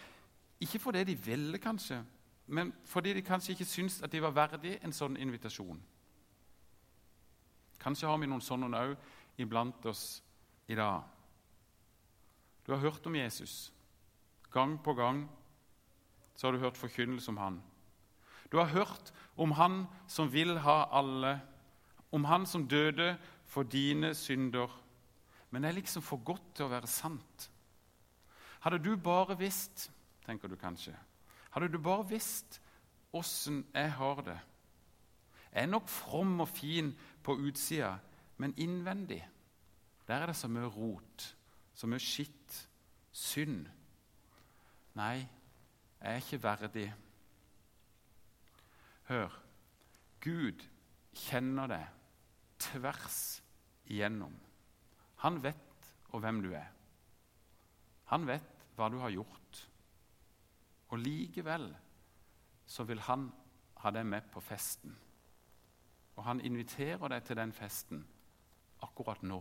Ikke 0.60 0.80
fordi 0.80 1.04
de 1.04 1.16
ville, 1.16 1.58
kanskje, 1.58 2.02
men 2.48 2.74
fordi 2.86 3.14
de 3.14 3.22
kanskje 3.22 3.54
ikke 3.56 3.66
syntes 3.66 4.02
at 4.04 4.12
de 4.12 4.22
var 4.22 4.36
verdig 4.36 4.78
en 4.84 4.94
sånn 4.94 5.18
invitasjon. 5.18 5.80
Kanskje 7.80 8.08
har 8.08 8.18
vi 8.20 8.28
noen 8.28 8.44
sånne 8.44 8.84
òg 8.84 8.96
iblant 9.40 9.86
oss 9.86 10.22
i 10.68 10.76
dag. 10.76 11.04
Du 12.66 12.74
har 12.74 12.84
hørt 12.84 13.06
om 13.08 13.16
Jesus 13.16 13.72
gang 14.52 14.76
på 14.84 14.94
gang 14.94 15.28
så 16.38 16.48
har 16.48 16.54
du 16.54 16.62
hørt 16.62 16.78
forkynnelse 16.78 17.32
om 17.34 17.38
han. 17.42 17.58
Du 18.52 18.58
har 18.58 18.70
hørt 18.72 19.12
om 19.36 19.52
han 19.58 19.86
som 20.08 20.30
vil 20.32 20.60
ha 20.64 20.86
alle, 20.96 21.40
om 22.12 22.26
han 22.26 22.46
som 22.46 22.68
døde 22.68 23.18
for 23.46 23.64
dine 23.64 24.14
synder. 24.16 24.70
Men 25.50 25.64
det 25.64 25.70
er 25.70 25.80
liksom 25.82 26.06
for 26.06 26.22
godt 26.24 26.54
til 26.56 26.68
å 26.68 26.72
være 26.72 26.88
sant. 26.88 27.50
Hadde 28.62 28.80
du 28.84 28.96
bare 28.96 29.38
visst, 29.40 29.90
tenker 30.26 30.48
du 30.48 30.56
kanskje, 30.56 30.94
hadde 31.52 31.72
du 31.74 31.80
bare 31.82 32.06
visst 32.10 32.60
åssen 33.16 33.64
jeg 33.74 33.92
har 33.98 34.22
det 34.22 34.38
Jeg 35.54 35.64
er 35.64 35.70
nok 35.72 35.88
from 35.90 36.40
og 36.44 36.50
fin 36.50 36.92
på 37.24 37.34
utsida, 37.34 37.96
men 38.38 38.54
innvendig 38.58 39.24
der 40.08 40.22
er 40.22 40.26
det 40.30 40.36
så 40.36 40.48
mye 40.48 40.68
rot, 40.70 41.36
så 41.74 41.88
mye 41.88 42.00
skitt, 42.00 42.68
synd. 43.12 43.66
Nei, 44.96 45.28
jeg 46.02 46.14
er 46.14 46.22
ikke 46.22 46.44
verdig. 46.44 46.88
Hør, 49.08 49.34
Gud 50.22 50.64
kjenner 51.16 51.70
deg 51.72 51.88
tvers 52.62 53.22
igjennom. 53.88 54.34
Han 55.24 55.42
vet 55.44 55.92
og 56.14 56.22
hvem 56.22 56.42
du 56.44 56.52
er. 56.56 56.70
Han 58.12 58.28
vet 58.28 58.68
hva 58.78 58.90
du 58.92 59.00
har 59.02 59.14
gjort. 59.14 59.64
Og 60.94 61.02
likevel 61.02 61.68
så 62.68 62.86
vil 62.88 63.02
han 63.08 63.28
ha 63.82 63.92
deg 63.94 64.08
med 64.08 64.30
på 64.32 64.44
festen. 64.44 64.94
Og 66.18 66.24
han 66.26 66.42
inviterer 66.42 67.12
deg 67.12 67.26
til 67.26 67.40
den 67.40 67.54
festen 67.54 68.02
akkurat 68.84 69.24
nå. 69.24 69.38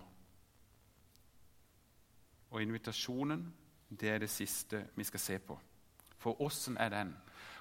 Og 2.50 2.62
invitasjonen, 2.62 3.46
det 3.90 4.10
er 4.10 4.22
det 4.22 4.30
siste 4.30 4.86
vi 4.96 5.04
skal 5.04 5.22
se 5.22 5.38
på. 5.38 5.56
For 6.18 6.40
åssen 6.42 6.76
er 6.76 6.88
den? 6.88 7.16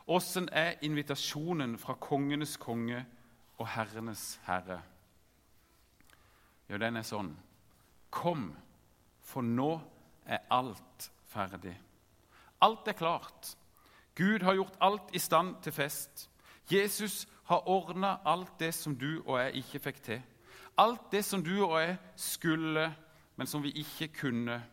Åssen 0.08 0.50
er 0.52 0.78
invitasjonen 0.86 1.78
fra 1.82 1.96
kongenes 2.00 2.58
konge 2.62 3.06
og 3.58 3.68
herrenes 3.68 4.40
herre? 4.46 4.82
Jo, 6.70 6.78
den 6.82 6.98
er 6.98 7.06
sånn. 7.06 7.34
Kom, 8.14 8.50
for 9.26 9.46
nå 9.46 9.74
er 10.26 10.46
alt 10.54 11.10
ferdig. 11.30 11.76
Alt 12.62 12.88
er 12.88 12.98
klart. 12.98 13.56
Gud 14.16 14.46
har 14.46 14.56
gjort 14.56 14.78
alt 14.82 15.12
i 15.14 15.20
stand 15.20 15.58
til 15.62 15.76
fest. 15.76 16.30
Jesus 16.72 17.26
har 17.50 17.68
ordna 17.70 18.18
alt 18.26 18.56
det 18.60 18.74
som 18.74 18.96
du 18.98 19.22
og 19.26 19.38
jeg 19.40 19.62
ikke 19.62 19.84
fikk 19.90 20.02
til. 20.06 20.22
Alt 20.78 21.12
det 21.12 21.26
som 21.26 21.44
du 21.44 21.54
og 21.66 21.78
jeg 21.82 21.98
skulle, 22.16 22.88
men 23.36 23.48
som 23.48 23.64
vi 23.64 23.74
ikke 23.82 24.08
kunne. 24.22 24.64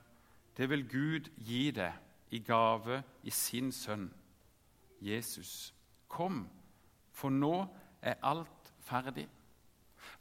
Det 0.57 0.71
vil 0.71 0.89
Gud 0.89 1.29
gi 1.37 1.71
deg 1.75 1.93
i 2.33 2.41
gave 2.41 3.03
i 3.23 3.31
sin 3.31 3.73
sønn 3.73 4.09
Jesus. 5.03 5.75
Kom, 6.09 6.47
for 7.13 7.33
nå 7.33 7.55
er 8.03 8.21
alt 8.23 8.73
ferdig. 8.85 9.27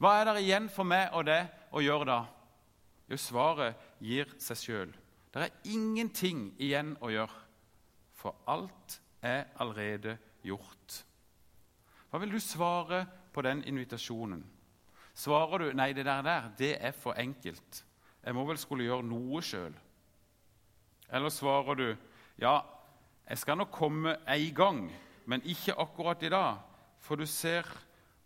Hva 0.01 0.15
er 0.19 0.31
det 0.31 0.43
igjen 0.43 0.69
for 0.71 0.87
meg 0.87 1.13
og 1.17 1.25
det 1.29 1.41
å 1.73 1.81
gjøre 1.83 2.07
da? 2.09 2.19
Jo, 3.11 3.19
svaret 3.19 3.79
gir 3.99 4.29
seg 4.41 4.59
sjøl. 4.59 4.91
Det 5.31 5.45
er 5.45 5.71
ingenting 5.71 6.49
igjen 6.59 6.95
å 7.03 7.11
gjøre, 7.11 7.43
for 8.15 8.41
alt 8.51 8.97
er 9.23 9.47
allerede 9.61 10.17
gjort. 10.43 10.97
Hva 12.09 12.19
vil 12.19 12.33
du 12.35 12.39
svare 12.43 13.05
på 13.31 13.43
den 13.45 13.63
invitasjonen? 13.67 14.41
Svarer 15.15 15.63
du 15.63 15.77
nei, 15.77 15.91
det 15.95 16.05
der, 16.07 16.23
der 16.23 16.49
det 16.57 16.73
er 16.79 16.95
for 16.95 17.15
enkelt, 17.19 17.83
jeg 18.21 18.35
må 18.35 18.43
vel 18.47 18.59
skulle 18.59 18.87
gjøre 18.87 19.07
noe 19.07 19.41
sjøl? 19.43 19.75
Eller 21.11 21.29
svarer 21.29 21.75
du 21.75 21.87
ja, 22.41 22.59
jeg 23.29 23.37
skal 23.37 23.57
nok 23.57 23.71
komme 23.71 24.15
en 24.27 24.55
gang, 24.55 24.79
men 25.25 25.43
ikke 25.45 25.75
akkurat 25.77 26.23
i 26.23 26.29
dag. 26.29 26.57
For 26.99 27.15
du 27.15 27.25
ser, 27.25 27.67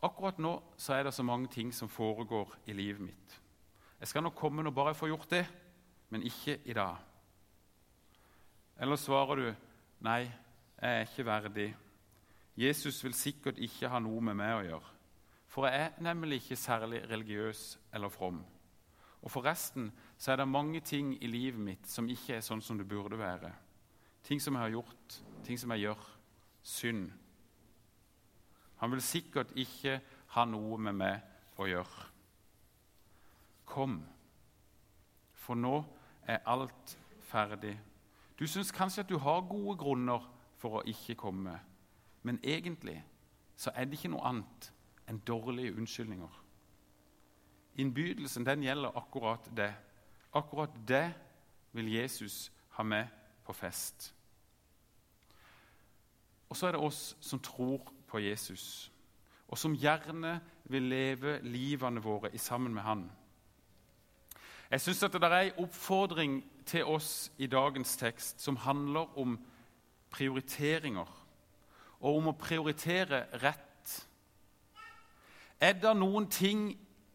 akkurat 0.03 0.39
nå 0.39 0.55
så 0.77 0.93
er 0.93 1.03
det 1.03 1.13
så 1.13 1.23
mange 1.23 1.47
ting 1.47 1.73
som 1.73 1.89
foregår 1.89 2.55
i 2.65 2.73
livet 2.73 3.01
mitt. 3.01 3.41
Jeg 3.99 4.07
skal 4.07 4.23
nok 4.23 4.35
komme 4.35 4.63
når 4.63 4.71
bare 4.71 4.93
jeg 4.93 4.95
får 4.95 5.07
gjort 5.07 5.29
det, 5.29 5.45
men 6.09 6.23
ikke 6.23 6.59
i 6.65 6.73
dag. 6.73 6.95
Eller 8.79 8.95
svarer 8.95 9.35
du 9.35 9.47
nei, 10.03 10.21
jeg 10.81 10.91
er 10.91 11.07
ikke 11.07 11.25
verdig. 11.25 11.69
Jesus 12.55 13.03
vil 13.03 13.13
sikkert 13.13 13.57
ikke 13.57 13.89
ha 13.89 13.99
noe 13.99 14.21
med 14.21 14.37
meg 14.39 14.55
å 14.55 14.65
gjøre. 14.65 14.91
For 15.47 15.67
jeg 15.67 15.85
er 15.85 16.03
nemlig 16.03 16.41
ikke 16.41 16.59
særlig 16.59 17.01
religiøs 17.09 17.79
eller 17.93 18.11
from. 18.11 18.41
Og 19.21 19.31
forresten 19.31 19.91
så 20.17 20.31
er 20.31 20.35
det 20.39 20.47
mange 20.47 20.79
ting 20.79 21.13
i 21.23 21.27
livet 21.27 21.59
mitt 21.59 21.87
som 21.89 22.07
ikke 22.09 22.37
er 22.37 22.43
sånn 22.45 22.63
som 22.63 22.77
det 22.79 22.87
burde 22.87 23.19
være. 23.19 23.51
Ting 24.25 24.41
som 24.41 24.55
jeg 24.55 24.63
har 24.63 24.73
gjort, 24.73 25.17
ting 25.45 25.59
som 25.59 25.71
jeg 25.75 25.85
gjør. 25.85 26.05
Synd. 26.65 27.11
Han 28.81 28.91
vil 28.91 29.01
sikkert 29.05 29.51
ikke 29.55 29.99
ha 30.33 30.45
noe 30.49 30.79
med 30.81 30.97
meg 30.97 31.59
å 31.61 31.67
gjøre. 31.69 32.07
Kom, 33.69 33.99
for 35.33 35.59
nå 35.59 35.77
er 36.27 36.41
alt 36.49 36.95
ferdig. 37.29 37.75
Du 38.39 38.47
syns 38.47 38.73
kanskje 38.73 39.05
at 39.05 39.11
du 39.11 39.17
har 39.21 39.45
gode 39.47 39.77
grunner 39.79 40.25
for 40.57 40.79
å 40.79 40.85
ikke 40.89 41.17
komme, 41.19 41.53
men 42.25 42.39
egentlig 42.43 42.97
så 43.55 43.71
er 43.75 43.85
det 43.85 43.99
ikke 43.99 44.11
noe 44.15 44.25
annet 44.27 44.71
enn 45.07 45.21
dårlige 45.27 45.75
unnskyldninger. 45.77 46.41
Innbydelsen 47.83 48.47
den 48.47 48.63
gjelder 48.65 48.97
akkurat 48.97 49.47
det. 49.55 49.71
Akkurat 50.35 50.73
det 50.87 51.13
vil 51.71 51.93
Jesus 51.93 52.51
ha 52.75 52.83
med 52.83 53.07
på 53.45 53.53
fest. 53.53 54.13
Og 56.49 56.57
så 56.57 56.67
er 56.67 56.75
det 56.75 56.81
oss 56.83 57.15
som 57.21 57.39
tror 57.39 57.91
på 58.07 58.19
Jesus, 58.19 58.91
og 59.47 59.57
som 59.57 59.75
gjerne 59.75 60.39
vil 60.71 60.89
leve 60.89 61.39
livene 61.43 62.03
våre 62.03 62.33
i 62.33 62.37
sammen 62.37 62.73
med 62.73 62.83
Han. 62.83 63.11
Jeg 64.71 64.81
syns 64.81 64.99
det 64.99 65.23
er 65.23 65.35
en 65.39 65.63
oppfordring 65.63 66.39
til 66.65 66.85
oss 66.85 67.31
i 67.37 67.47
dagens 67.47 67.97
tekst 67.97 68.41
som 68.41 68.57
handler 68.57 69.17
om 69.19 69.37
prioriteringer, 70.11 71.11
og 71.99 72.17
om 72.17 72.31
å 72.31 72.37
prioritere 72.39 73.25
rett. 73.43 73.93
Er 75.61 75.77
det 75.79 75.93
noen 75.97 76.27
ting 76.27 76.67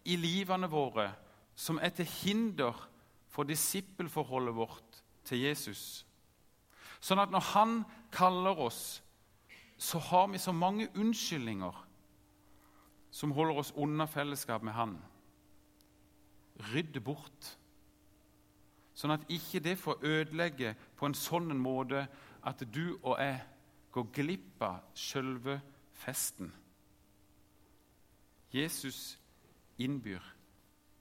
i 0.04 0.16
livene 0.16 0.70
våre 0.70 1.11
som 1.54 1.78
er 1.83 1.92
til 1.94 2.06
hinder 2.06 2.89
for 3.30 3.46
disippelforholdet 3.46 4.54
vårt 4.56 5.02
til 5.24 5.44
Jesus. 5.46 6.04
Sånn 7.00 7.22
at 7.22 7.32
når 7.32 7.46
han 7.54 7.76
kaller 8.12 8.58
oss, 8.60 9.00
så 9.80 9.98
har 10.10 10.26
vi 10.28 10.38
så 10.38 10.52
mange 10.52 10.90
unnskyldninger 10.98 11.78
som 13.10 13.32
holder 13.32 13.62
oss 13.62 13.72
unna 13.76 14.06
fellesskap 14.06 14.62
med 14.66 14.76
han. 14.76 14.98
Rydde 16.74 17.00
bort, 17.00 17.54
sånn 18.94 19.14
at 19.14 19.24
ikke 19.32 19.62
det 19.64 19.78
får 19.80 20.04
ødelegge 20.04 20.74
på 20.98 21.08
en 21.08 21.16
sånn 21.16 21.54
måte 21.56 22.04
at 22.46 22.64
du 22.74 22.98
og 23.00 23.16
jeg 23.16 23.40
går 23.94 24.10
glipp 24.14 24.62
av 24.62 24.82
sjølve 24.94 25.56
festen. 26.02 26.50
Jesus 28.52 29.16
innbyr 29.80 30.22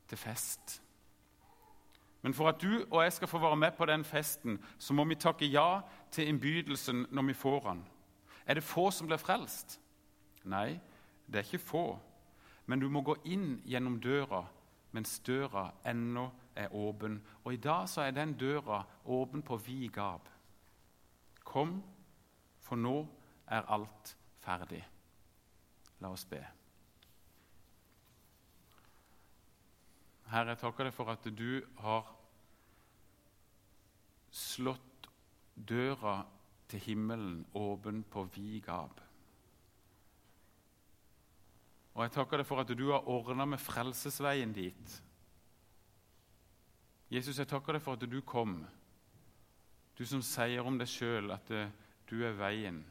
til 0.07 0.17
fest. 0.17 0.79
Men 2.21 2.33
for 2.33 2.49
at 2.49 2.61
du 2.61 2.85
og 2.91 3.03
jeg 3.03 3.13
skal 3.13 3.27
få 3.27 3.39
være 3.39 3.55
med 3.55 3.71
på 3.77 3.85
den 3.85 4.03
festen, 4.03 4.59
så 4.77 4.93
må 4.93 5.05
vi 5.07 5.15
takke 5.15 5.47
ja 5.47 5.81
til 6.11 6.27
innbydelsen 6.27 7.05
når 7.11 7.27
vi 7.27 7.33
får 7.33 7.59
den. 7.69 7.83
Er 8.45 8.53
det 8.53 8.63
få 8.63 8.91
som 8.91 9.07
blir 9.07 9.17
frelst? 9.21 9.79
Nei, 10.43 10.79
det 11.27 11.35
er 11.35 11.47
ikke 11.47 11.65
få. 11.65 11.99
Men 12.65 12.79
du 12.79 12.89
må 12.89 13.01
gå 13.01 13.15
inn 13.25 13.61
gjennom 13.65 13.99
døra 14.01 14.43
mens 14.91 15.19
døra 15.19 15.69
ennå 15.85 16.29
er 16.55 16.73
åpen. 16.75 17.19
Og 17.43 17.53
i 17.53 17.61
dag 17.61 17.89
så 17.89 18.01
er 18.01 18.11
den 18.11 18.33
døra 18.33 18.83
åpen 19.05 19.41
på 19.45 19.57
vid 19.57 19.89
gap. 19.93 20.29
Kom, 21.43 21.83
for 22.61 22.75
nå 22.75 23.03
er 23.47 23.69
alt 23.69 24.15
ferdig. 24.41 24.81
La 26.01 26.13
oss 26.13 26.25
be. 26.25 26.41
Herre, 30.29 30.53
jeg 30.53 30.61
takker 30.61 30.85
deg 30.85 30.93
for 30.93 31.09
at 31.09 31.25
du 31.33 31.61
har 31.81 32.09
slått 34.29 35.09
døra 35.55 36.21
til 36.69 36.83
himmelen 36.85 37.41
åpen 37.57 38.03
på 38.05 38.27
vid 38.35 38.61
gap. 38.67 39.01
Og 41.97 42.03
jeg 42.05 42.13
takker 42.13 42.39
deg 42.39 42.47
for 42.47 42.61
at 42.61 42.73
du 42.77 42.91
har 42.91 43.09
ordna 43.09 43.47
med 43.49 43.59
frelsesveien 43.59 44.53
dit. 44.53 44.97
Jesus, 47.09 47.39
jeg 47.41 47.49
takker 47.49 47.75
deg 47.75 47.83
for 47.83 47.97
at 47.97 48.05
du 48.05 48.19
kom, 48.21 48.61
du 49.97 50.05
som 50.07 50.21
sier 50.23 50.63
om 50.63 50.77
deg 50.77 50.87
sjøl 50.87 51.33
at 51.33 51.49
du 52.07 52.19
er 52.23 52.37
veien, 52.37 52.83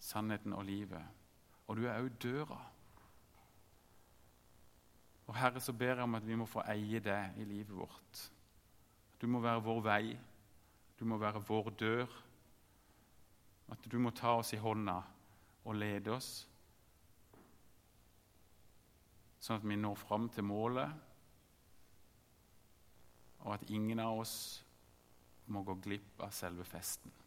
sannheten 0.00 0.56
og 0.56 0.64
livet. 0.66 1.04
Og 1.68 1.76
du 1.76 1.84
er 1.86 2.00
òg 2.00 2.16
døra. 2.24 2.58
Og 5.26 5.36
Herre, 5.36 5.60
så 5.60 5.72
ber 5.72 5.94
jeg 5.94 6.04
om 6.04 6.14
at 6.18 6.26
vi 6.26 6.36
må 6.36 6.46
få 6.46 6.64
eie 6.68 7.00
det 7.00 7.20
i 7.40 7.44
livet 7.48 7.72
vårt. 7.76 8.24
Du 9.20 9.26
må 9.26 9.40
være 9.40 9.62
vår 9.64 9.80
vei, 9.84 10.18
du 10.98 11.04
må 11.08 11.18
være 11.18 11.42
vår 11.48 11.70
dør. 11.80 12.16
At 13.72 13.86
du 13.88 13.96
må 13.98 14.10
ta 14.12 14.34
oss 14.36 14.52
i 14.52 14.60
hånda 14.60 14.98
og 15.64 15.78
lede 15.80 16.12
oss, 16.12 16.28
sånn 19.40 19.56
at 19.56 19.64
vi 19.64 19.76
når 19.80 19.96
fram 19.96 20.28
til 20.32 20.44
målet, 20.44 20.92
og 23.44 23.54
at 23.56 23.64
ingen 23.72 24.00
av 24.04 24.20
oss 24.20 24.36
må 25.52 25.64
gå 25.64 25.78
glipp 25.84 26.20
av 26.24 26.32
selve 26.36 26.64
festen. 26.68 27.23